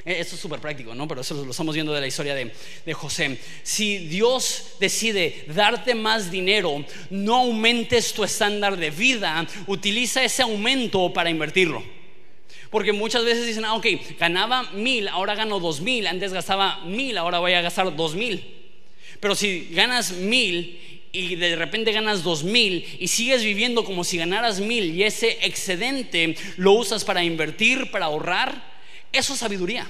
E, 0.05 0.20
esto 0.20 0.35
es 0.35 0.40
súper 0.40 0.61
práctico, 0.61 0.94
¿no? 0.94 1.09
Pero 1.09 1.23
eso 1.23 1.35
lo 1.35 1.51
estamos 1.51 1.75
viendo 1.75 1.92
de 1.92 2.01
la 2.01 2.07
historia 2.07 2.35
de, 2.35 2.53
de, 2.85 2.94
José. 2.94 3.38
Si 3.62 3.99
Dios 4.07 4.75
decide 4.79 5.47
darte 5.49 5.94
más 5.94 6.31
dinero, 6.31 6.85
no 7.11 7.37
aumentes 7.37 8.12
tu 8.12 8.23
estándar 8.23 8.77
de 8.77 8.90
vida, 8.90 9.47
utiliza 9.66 10.23
ese 10.23 10.42
aumento 10.42 11.12
para 11.12 11.31
invertirlo. 11.31 11.83
Porque 12.70 12.92
muchas 12.92 13.24
veces 13.24 13.46
dicen, 13.46 13.64
ah, 13.64 13.74
ok, 13.74 13.87
ganaba 14.18 14.64
mil, 14.72 15.09
ahora 15.09 15.35
gano 15.35 15.61
dos 15.61 15.81
mil, 15.81 16.07
antes 16.07 16.33
gastaba 16.33 16.81
mil, 16.85 17.16
ahora 17.18 17.38
voy 17.38 17.53
a 17.53 17.61
gastar 17.62 17.94
dos 17.94 18.14
mil. 18.14 18.44
Pero 19.20 19.35
si 19.35 19.68
ganas 19.70 20.12
mil 20.12 21.09
y 21.12 21.37
de 21.37 21.55
repente 21.57 21.92
ganas 21.92 22.24
dos 22.24 22.42
mil 22.42 22.85
y 22.98 23.09
sigues 23.09 23.44
viviendo 23.44 23.85
como 23.85 24.03
si 24.03 24.18
ganaras 24.18 24.61
mil 24.61 24.94
y 24.94 25.05
ese 25.05 25.38
excedente 25.42 26.37
lo 26.57 26.72
usas 26.72 27.05
para 27.05 27.22
invertir, 27.22 27.90
para 27.90 28.07
ahorrar, 28.07 28.74
eso 29.12 29.35
es 29.35 29.38
sabiduría. 29.38 29.88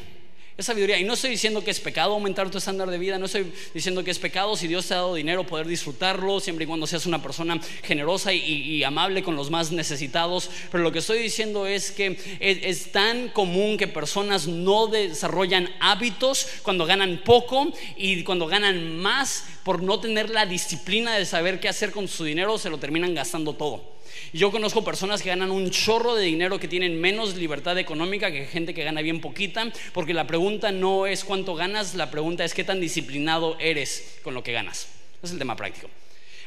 Es 0.57 0.67
sabiduría. 0.67 1.01
Y 1.01 1.05
no 1.05 1.15
estoy 1.15 1.31
diciendo 1.31 1.65
que 1.65 1.73
es 1.73 1.81
pecado 1.81 2.13
aumentar 2.13 2.49
tu 2.49 2.59
estándar 2.59 2.89
de 2.89 2.97
vida, 2.97 3.19
no 3.19 3.27
estoy 3.27 3.53
diciendo 3.75 4.05
que 4.05 4.13
es 4.13 4.21
pecado 4.21 4.57
si 4.57 4.69
Dios 4.69 4.87
te 4.87 4.95
ha 4.95 4.99
dado 4.99 5.17
dinero 5.17 5.45
poder 5.45 5.67
disfrutarlo, 5.67 6.39
siempre 6.39 6.65
y 6.65 6.69
cuando 6.69 6.87
seas 6.87 7.07
una 7.07 7.21
persona 7.21 7.61
generosa 7.83 8.33
y, 8.33 8.85
amable 8.85 9.25
con 9.25 9.35
los 9.35 9.51
más 9.51 9.73
necesitados. 9.73 10.49
Pero 10.71 10.85
lo 10.85 10.93
que 10.93 11.01
estoy 11.01 11.19
diciendo 11.19 11.67
es 11.67 11.91
que 11.91 12.17
es, 12.39 12.93
tan 12.93 13.31
común 13.31 13.77
que 13.77 13.89
personas 13.89 14.47
no 14.47 14.87
desarrollan 14.87 15.69
hábitos 15.81 16.47
cuando 16.63 16.87
ganan 16.87 17.23
poco 17.25 17.73
y 17.97 18.23
cuando 18.23 18.47
ganan 18.47 18.97
más 18.99 19.45
por 19.65 19.83
no 19.83 19.99
tener 19.99 20.31
la 20.31 20.47
disciplina 20.47 21.17
de 21.17 21.27
saber 21.27 21.59
qué 21.59 21.69
hacer 21.69 21.91
con 21.91 22.07
su 22.07 22.23
dinero, 22.23 22.59
se 22.59 22.71
lo 22.71 22.79
terminan 22.79 23.13
gastando 23.13 23.55
todo. 23.55 23.95
Yo 24.33 24.51
conozco 24.51 24.85
personas 24.85 25.23
que 25.23 25.29
ganan 25.29 25.51
un 25.51 25.71
chorro 25.71 26.15
de 26.15 26.25
dinero 26.25 26.59
que 26.59 26.69
tienen 26.69 27.01
menos 27.01 27.37
libertad 27.37 27.79
económica 27.79 28.31
que 28.31 28.47
gente 28.47 28.75
que 28.75 28.85
gana 28.85 29.03
bien 29.03 29.21
poquita, 29.21 29.73
porque 29.93 30.15
la 30.15 30.27
pregunta 30.27 30.73
no 30.73 31.07
es 31.07 31.25
cuánto 31.25 31.55
ganas, 31.55 31.95
la 31.95 32.11
pregunta 32.11 32.45
es 32.45 32.55
qué 32.55 32.65
tan 32.65 32.81
disciplinado 32.81 33.57
eres 33.61 34.19
con 34.23 34.35
lo 34.35 34.43
que 34.43 34.53
ganas. 34.53 34.89
Es 35.23 35.31
el 35.31 35.39
tema 35.39 35.57
práctico. 35.57 35.89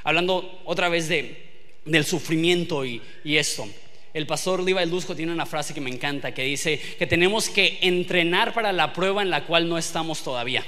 Hablando 0.03 0.61
otra 0.65 0.89
vez 0.89 1.09
de, 1.09 1.47
del 1.85 2.05
sufrimiento 2.05 2.85
y, 2.85 3.01
esto. 3.23 3.67
El 4.13 4.25
pastor 4.25 4.63
Liva 4.63 4.81
El 4.81 4.89
Dusco 4.89 5.15
tiene 5.15 5.31
una 5.31 5.45
frase 5.45 5.73
que 5.73 5.81
me 5.81 5.89
encanta 5.89 6.33
que 6.33 6.43
dice 6.43 6.79
que 6.97 7.05
tenemos 7.05 7.49
que 7.49 7.77
entrenar 7.81 8.53
para 8.53 8.71
la 8.71 8.93
prueba 8.93 9.21
en 9.21 9.29
la 9.29 9.45
cual 9.45 9.69
no 9.69 9.77
estamos 9.77 10.23
todavía. 10.23 10.65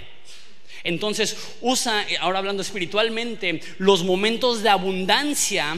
Entonces 0.84 1.56
usa, 1.62 2.06
ahora 2.22 2.40
hablando 2.40 2.62
espiritualmente, 2.62 3.62
los 3.80 4.04
momentos 4.04 4.64
de 4.64 4.70
abundancia 4.70 5.78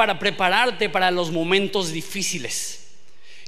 para 0.00 0.18
prepararte 0.18 0.88
para 0.88 1.10
los 1.10 1.30
momentos 1.30 1.92
difíciles. 1.92 2.88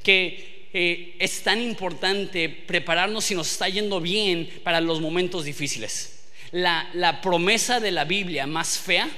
Que 0.03 0.69
eh, 0.75 1.17
es 1.19 1.43
tan 1.43 1.63
importante 1.63 2.51
prepararnos 2.51 3.25
si 3.25 3.35
nos 3.35 3.51
está 3.51 3.71
yendo 3.71 4.03
bien 4.03 4.61
para 4.63 4.83
los 4.83 5.01
momentos 5.01 5.47
difíciles. 5.47 6.27
La, 6.51 7.21
promesa 7.23 7.81
de 7.81 7.91
la 7.91 8.05
Biblia 8.05 8.47
más 8.47 8.77
fea, 8.77 9.09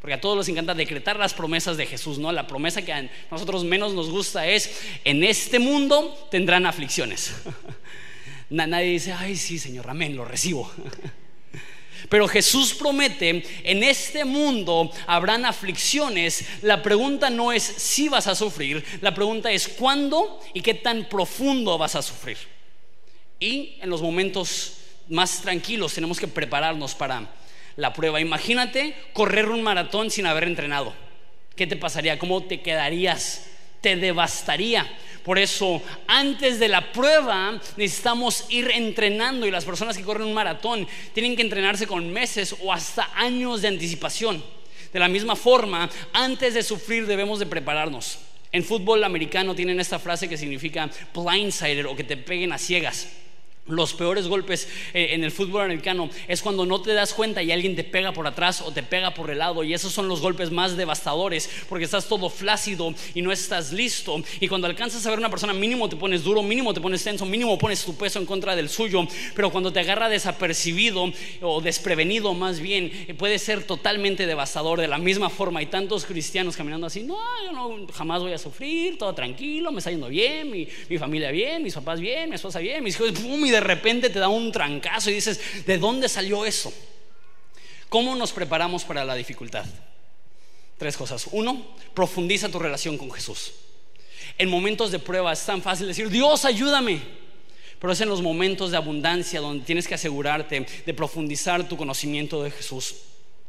porque 0.00 0.14
a 0.14 0.20
todos 0.20 0.36
les 0.36 0.48
encanta 0.48 0.74
decretar 0.74 1.16
las 1.16 1.32
promesas 1.32 1.76
de 1.76 1.86
Jesús, 1.86 2.18
¿no? 2.18 2.32
La 2.32 2.48
promesa 2.48 2.82
que 2.82 2.92
a 2.92 3.08
nosotros 3.30 3.62
menos 3.62 3.94
nos 3.94 4.10
gusta 4.10 4.44
es, 4.48 4.80
en 5.04 5.22
este 5.22 5.60
mundo 5.60 6.26
tendrán 6.32 6.66
aflicciones. 6.66 7.34
Nadie 8.50 8.88
dice, 8.88 9.12
ay, 9.12 9.36
sí, 9.36 9.60
Señor, 9.60 9.88
amén, 9.88 10.16
lo 10.16 10.24
recibo. 10.24 10.68
Pero 12.08 12.28
Jesús 12.28 12.74
promete, 12.74 13.44
en 13.64 13.82
este 13.82 14.24
mundo 14.24 14.90
habrán 15.06 15.44
aflicciones. 15.44 16.44
La 16.62 16.82
pregunta 16.82 17.30
no 17.30 17.52
es 17.52 17.62
si 17.62 18.08
vas 18.08 18.26
a 18.26 18.34
sufrir, 18.34 18.84
la 19.00 19.14
pregunta 19.14 19.50
es 19.50 19.68
cuándo 19.68 20.40
y 20.52 20.60
qué 20.60 20.74
tan 20.74 21.08
profundo 21.08 21.78
vas 21.78 21.94
a 21.94 22.02
sufrir. 22.02 22.38
Y 23.40 23.76
en 23.80 23.90
los 23.90 24.02
momentos 24.02 24.78
más 25.08 25.40
tranquilos 25.40 25.94
tenemos 25.94 26.18
que 26.18 26.28
prepararnos 26.28 26.94
para 26.94 27.28
la 27.76 27.92
prueba. 27.92 28.20
Imagínate 28.20 28.94
correr 29.12 29.48
un 29.48 29.62
maratón 29.62 30.10
sin 30.10 30.26
haber 30.26 30.44
entrenado. 30.44 30.94
¿Qué 31.56 31.66
te 31.66 31.76
pasaría? 31.76 32.18
¿Cómo 32.18 32.42
te 32.44 32.60
quedarías? 32.60 33.46
Te 33.84 33.96
devastaría. 33.96 34.90
Por 35.22 35.38
eso, 35.38 35.82
antes 36.06 36.58
de 36.58 36.68
la 36.68 36.90
prueba, 36.90 37.60
necesitamos 37.76 38.46
ir 38.48 38.70
entrenando 38.70 39.46
y 39.46 39.50
las 39.50 39.66
personas 39.66 39.94
que 39.98 40.02
corren 40.02 40.26
un 40.26 40.32
maratón 40.32 40.88
tienen 41.12 41.36
que 41.36 41.42
entrenarse 41.42 41.86
con 41.86 42.10
meses 42.10 42.56
o 42.62 42.72
hasta 42.72 43.10
años 43.14 43.60
de 43.60 43.68
anticipación. 43.68 44.42
De 44.90 44.98
la 44.98 45.08
misma 45.08 45.36
forma, 45.36 45.90
antes 46.14 46.54
de 46.54 46.62
sufrir 46.62 47.06
debemos 47.06 47.38
de 47.38 47.44
prepararnos. 47.44 48.20
En 48.52 48.64
fútbol 48.64 49.04
americano 49.04 49.54
tienen 49.54 49.78
esta 49.78 49.98
frase 49.98 50.30
que 50.30 50.38
significa 50.38 50.88
blindsided 51.14 51.84
o 51.84 51.94
que 51.94 52.04
te 52.04 52.16
peguen 52.16 52.54
a 52.54 52.58
ciegas. 52.58 53.08
Los 53.66 53.94
peores 53.94 54.28
golpes 54.28 54.68
eh, 54.92 55.08
en 55.12 55.24
el 55.24 55.30
fútbol 55.30 55.62
americano 55.62 56.10
es 56.28 56.42
cuando 56.42 56.66
no 56.66 56.82
te 56.82 56.92
das 56.92 57.14
cuenta 57.14 57.42
y 57.42 57.50
alguien 57.50 57.74
te 57.74 57.82
pega 57.82 58.12
por 58.12 58.26
atrás 58.26 58.60
o 58.60 58.72
te 58.72 58.82
pega 58.82 59.14
por 59.14 59.30
el 59.30 59.38
lado 59.38 59.64
y 59.64 59.72
esos 59.72 59.90
son 59.90 60.06
los 60.06 60.20
golpes 60.20 60.50
más 60.50 60.76
devastadores 60.76 61.48
porque 61.66 61.86
estás 61.86 62.06
todo 62.06 62.28
flácido 62.28 62.92
y 63.14 63.22
no 63.22 63.32
estás 63.32 63.72
listo. 63.72 64.22
Y 64.38 64.48
cuando 64.48 64.66
alcanzas 64.66 65.06
a 65.06 65.10
ver 65.10 65.18
una 65.18 65.30
persona 65.30 65.54
mínimo 65.54 65.88
te 65.88 65.96
pones 65.96 66.22
duro, 66.24 66.42
mínimo 66.42 66.74
te 66.74 66.82
pones 66.82 67.02
tenso, 67.02 67.24
mínimo 67.24 67.56
pones 67.56 67.82
tu 67.82 67.96
peso 67.96 68.18
en 68.18 68.26
contra 68.26 68.54
del 68.54 68.68
suyo, 68.68 69.08
pero 69.34 69.50
cuando 69.50 69.72
te 69.72 69.80
agarra 69.80 70.10
desapercibido 70.10 71.10
o 71.40 71.62
desprevenido 71.62 72.34
más 72.34 72.60
bien 72.60 72.90
eh, 73.08 73.14
puede 73.14 73.38
ser 73.38 73.64
totalmente 73.64 74.26
devastador. 74.26 74.78
De 74.78 74.88
la 74.88 74.98
misma 74.98 75.30
forma 75.30 75.60
hay 75.60 75.66
tantos 75.66 76.04
cristianos 76.04 76.54
caminando 76.54 76.86
así, 76.86 77.02
no, 77.02 77.16
yo 77.46 77.52
no 77.52 77.86
jamás 77.94 78.20
voy 78.20 78.34
a 78.34 78.38
sufrir, 78.38 78.98
todo 78.98 79.14
tranquilo, 79.14 79.72
me 79.72 79.78
está 79.78 79.90
yendo 79.90 80.08
bien, 80.08 80.50
mi, 80.50 80.66
familia 80.98 81.30
bien, 81.30 81.62
mis 81.62 81.72
papás 81.72 81.98
bien, 81.98 82.28
mi 82.28 82.36
esposa 82.36 82.58
bien, 82.58 82.84
mis 82.84 82.94
hijos, 82.96 83.10
de 83.54 83.60
repente 83.60 84.10
te 84.10 84.18
da 84.18 84.28
un 84.28 84.52
trancazo 84.52 85.10
y 85.10 85.14
dices, 85.14 85.40
¿de 85.66 85.78
dónde 85.78 86.08
salió 86.08 86.44
eso? 86.44 86.72
¿Cómo 87.88 88.14
nos 88.16 88.32
preparamos 88.32 88.84
para 88.84 89.04
la 89.04 89.14
dificultad? 89.14 89.64
Tres 90.78 90.96
cosas. 90.96 91.28
Uno, 91.32 91.76
profundiza 91.94 92.48
tu 92.48 92.58
relación 92.58 92.98
con 92.98 93.10
Jesús. 93.12 93.52
En 94.36 94.50
momentos 94.50 94.90
de 94.90 94.98
prueba 94.98 95.32
es 95.32 95.44
tan 95.44 95.62
fácil 95.62 95.86
decir, 95.86 96.10
Dios, 96.10 96.44
ayúdame. 96.44 97.00
Pero 97.78 97.92
es 97.92 98.00
en 98.00 98.08
los 98.08 98.22
momentos 98.22 98.70
de 98.70 98.76
abundancia 98.76 99.40
donde 99.40 99.64
tienes 99.64 99.86
que 99.86 99.94
asegurarte 99.94 100.66
de 100.84 100.94
profundizar 100.94 101.68
tu 101.68 101.76
conocimiento 101.76 102.42
de 102.42 102.50
Jesús 102.50 102.96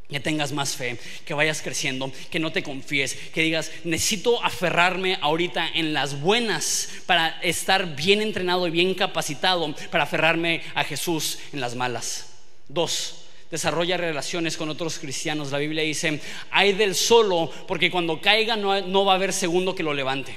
que 0.10 0.20
tengas 0.20 0.52
más 0.52 0.76
fe, 0.76 0.98
que 1.26 1.34
vayas 1.34 1.62
creciendo, 1.62 2.12
que 2.30 2.40
no 2.40 2.52
te 2.52 2.64
confíes, 2.64 3.16
que 3.34 3.42
digas, 3.42 3.72
necesito 3.84 4.44
aferrarme 4.44 5.18
ahorita 5.22 5.68
en 5.74 5.94
las 5.94 6.22
buenas 6.22 6.90
para 7.06 7.40
estar 7.42 7.96
bien 7.96 8.22
entrenado 8.22 8.68
y 8.68 8.72
bien 8.72 8.94
capacitado 8.94 9.74
para 9.90 10.04
aferrarme 10.04 10.62
a 10.76 10.84
Jesús 10.84 11.40
en 11.54 11.60
las 11.60 11.76
malas. 11.76 12.34
Dos, 12.68 13.26
desarrolla 13.50 13.98
relaciones 13.98 14.58
con 14.58 14.70
otros 14.70 15.00
cristianos. 15.00 15.52
La 15.52 15.58
Biblia 15.58 15.84
dice, 15.84 16.20
hay 16.52 16.74
del 16.74 16.94
solo, 16.94 17.52
porque 17.68 17.90
cuando 17.90 18.22
caiga 18.22 18.56
no, 18.56 19.06
va 19.06 19.14
a 19.14 19.16
haber 19.16 19.34
segundo 19.34 19.74
que 19.74 19.84
lo 19.84 19.94
levante. 19.94 20.36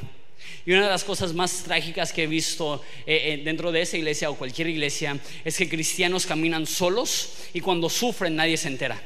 Y 0.64 0.72
una 0.72 0.84
de 0.84 0.90
las 0.90 1.04
cosas 1.04 1.34
más 1.34 1.62
trágicas 1.64 2.12
que 2.12 2.24
he 2.24 2.26
visto 2.26 2.82
eh, 3.06 3.34
eh, 3.34 3.42
dentro 3.42 3.72
de 3.72 3.82
esa 3.82 3.96
iglesia 3.96 4.28
o 4.28 4.36
cualquier 4.36 4.68
iglesia 4.68 5.18
es 5.44 5.56
que 5.56 5.68
cristianos 5.68 6.26
caminan 6.26 6.66
solos 6.66 7.32
y 7.54 7.60
cuando 7.60 7.88
sufren 7.88 8.36
nadie 8.36 8.56
se 8.56 8.68
entera. 8.68 9.00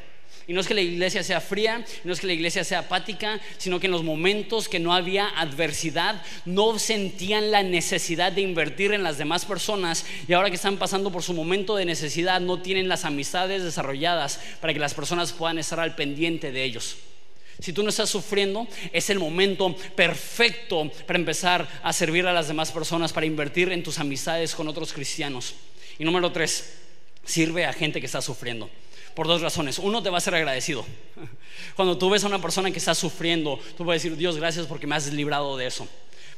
Y 0.47 0.53
no 0.53 0.61
es 0.61 0.67
que 0.67 0.75
la 0.75 0.81
iglesia 0.81 1.23
sea 1.23 1.41
fría, 1.41 1.85
no 2.05 2.13
es 2.13 2.21
que 2.21 2.27
la 2.27 2.33
iglesia 2.33 2.65
sea 2.65 2.81
apática, 2.81 3.41
sino 3.59 3.79
que 3.79 3.87
en 3.87 3.93
los 3.93 4.03
momentos 4.03 4.69
que 4.69 4.81
no 4.81 4.93
había 4.93 5.29
adversidad, 5.29 6.23
no 6.45 6.79
sentían 6.79 7.51
la 7.51 7.63
necesidad 7.63 8.33
de 8.33 8.41
invertir 8.41 8.93
en 8.93 9.03
las 9.03 9.19
demás 9.19 9.45
personas 9.45 10.05
y 10.27 10.33
ahora 10.33 10.51
que 10.51 10.57
están 10.57 10.77
pasando 10.77 11.13
por 11.13 11.23
su 11.23 11.33
momento 11.35 11.77
de 11.77 11.85
necesidad, 11.85 12.41
no 12.41 12.61
tienen 12.61 12.89
las 12.89 13.05
amistades 13.05 13.63
desarrolladas 13.63 14.41
para 14.61 14.73
que 14.73 14.81
las 14.81 14.95
personas 14.95 15.33
puedan 15.33 15.59
estar 15.59 15.81
al 15.81 15.95
pendiente 15.95 16.53
de 16.53 16.65
ellos. 16.65 16.97
Si 17.61 17.73
tú 17.73 17.83
no 17.83 17.91
estás 17.91 18.11
sufriendo, 18.11 18.67
es 18.93 19.11
el 19.11 19.19
momento 19.19 19.77
perfecto 19.95 20.91
para 21.07 21.19
empezar 21.19 21.69
a 21.83 21.93
servir 21.93 22.27
a 22.27 22.33
las 22.33 22.49
demás 22.49 22.73
personas, 22.73 23.13
para 23.13 23.27
invertir 23.27 23.71
en 23.71 23.83
tus 23.83 23.99
amistades 23.99 24.55
con 24.55 24.67
otros 24.69 24.93
cristianos. 24.93 25.55
Y 25.99 26.05
número 26.05 26.33
tres, 26.33 26.79
sirve 27.25 27.65
a 27.65 27.73
gente 27.73 28.01
que 28.01 28.07
está 28.07 28.21
sufriendo. 28.21 28.69
Por 29.15 29.27
dos 29.27 29.43
razones. 29.43 29.79
Uno, 29.79 30.03
te 30.03 30.11
va 30.11 30.19
a 30.19 30.23
ser 30.23 30.35
agradecido. 30.35 30.85
Cuando 31.77 31.99
tú 31.99 32.11
ves 32.11 32.25
a 32.25 32.29
una 32.29 32.41
persona 32.41 32.71
que 32.71 32.79
está 32.79 32.95
sufriendo, 32.95 33.59
tú 33.77 33.89
a 33.91 33.95
decir, 33.95 34.17
Dios, 34.17 34.37
gracias 34.37 34.67
porque 34.67 34.87
me 34.87 34.95
has 34.95 35.13
librado 35.13 35.57
de 35.57 35.67
eso. 35.67 35.87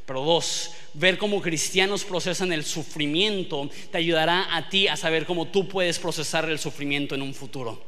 Pero 0.07 0.22
dos, 0.22 0.72
ver 0.93 1.16
cómo 1.16 1.41
cristianos 1.41 2.05
procesan 2.05 2.53
el 2.53 2.64
sufrimiento 2.64 3.70
te 3.91 3.99
ayudará 3.99 4.55
a 4.55 4.68
ti 4.68 4.87
a 4.87 4.97
saber 4.97 5.25
cómo 5.25 5.47
tú 5.47 5.66
puedes 5.66 5.99
procesar 5.99 6.49
el 6.51 6.59
sufrimiento 6.59 7.14
en 7.14 7.22
un 7.22 7.33
futuro. 7.33 7.83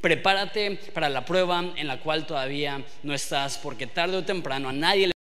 Prepárate 0.00 0.76
para 0.92 1.08
la 1.08 1.24
prueba 1.24 1.72
en 1.76 1.86
la 1.86 2.00
cual 2.00 2.26
todavía 2.26 2.84
no 3.04 3.14
estás, 3.14 3.58
porque 3.58 3.86
tarde 3.86 4.16
o 4.16 4.24
temprano 4.24 4.68
a 4.68 4.72
nadie 4.72 5.08
le 5.08 5.12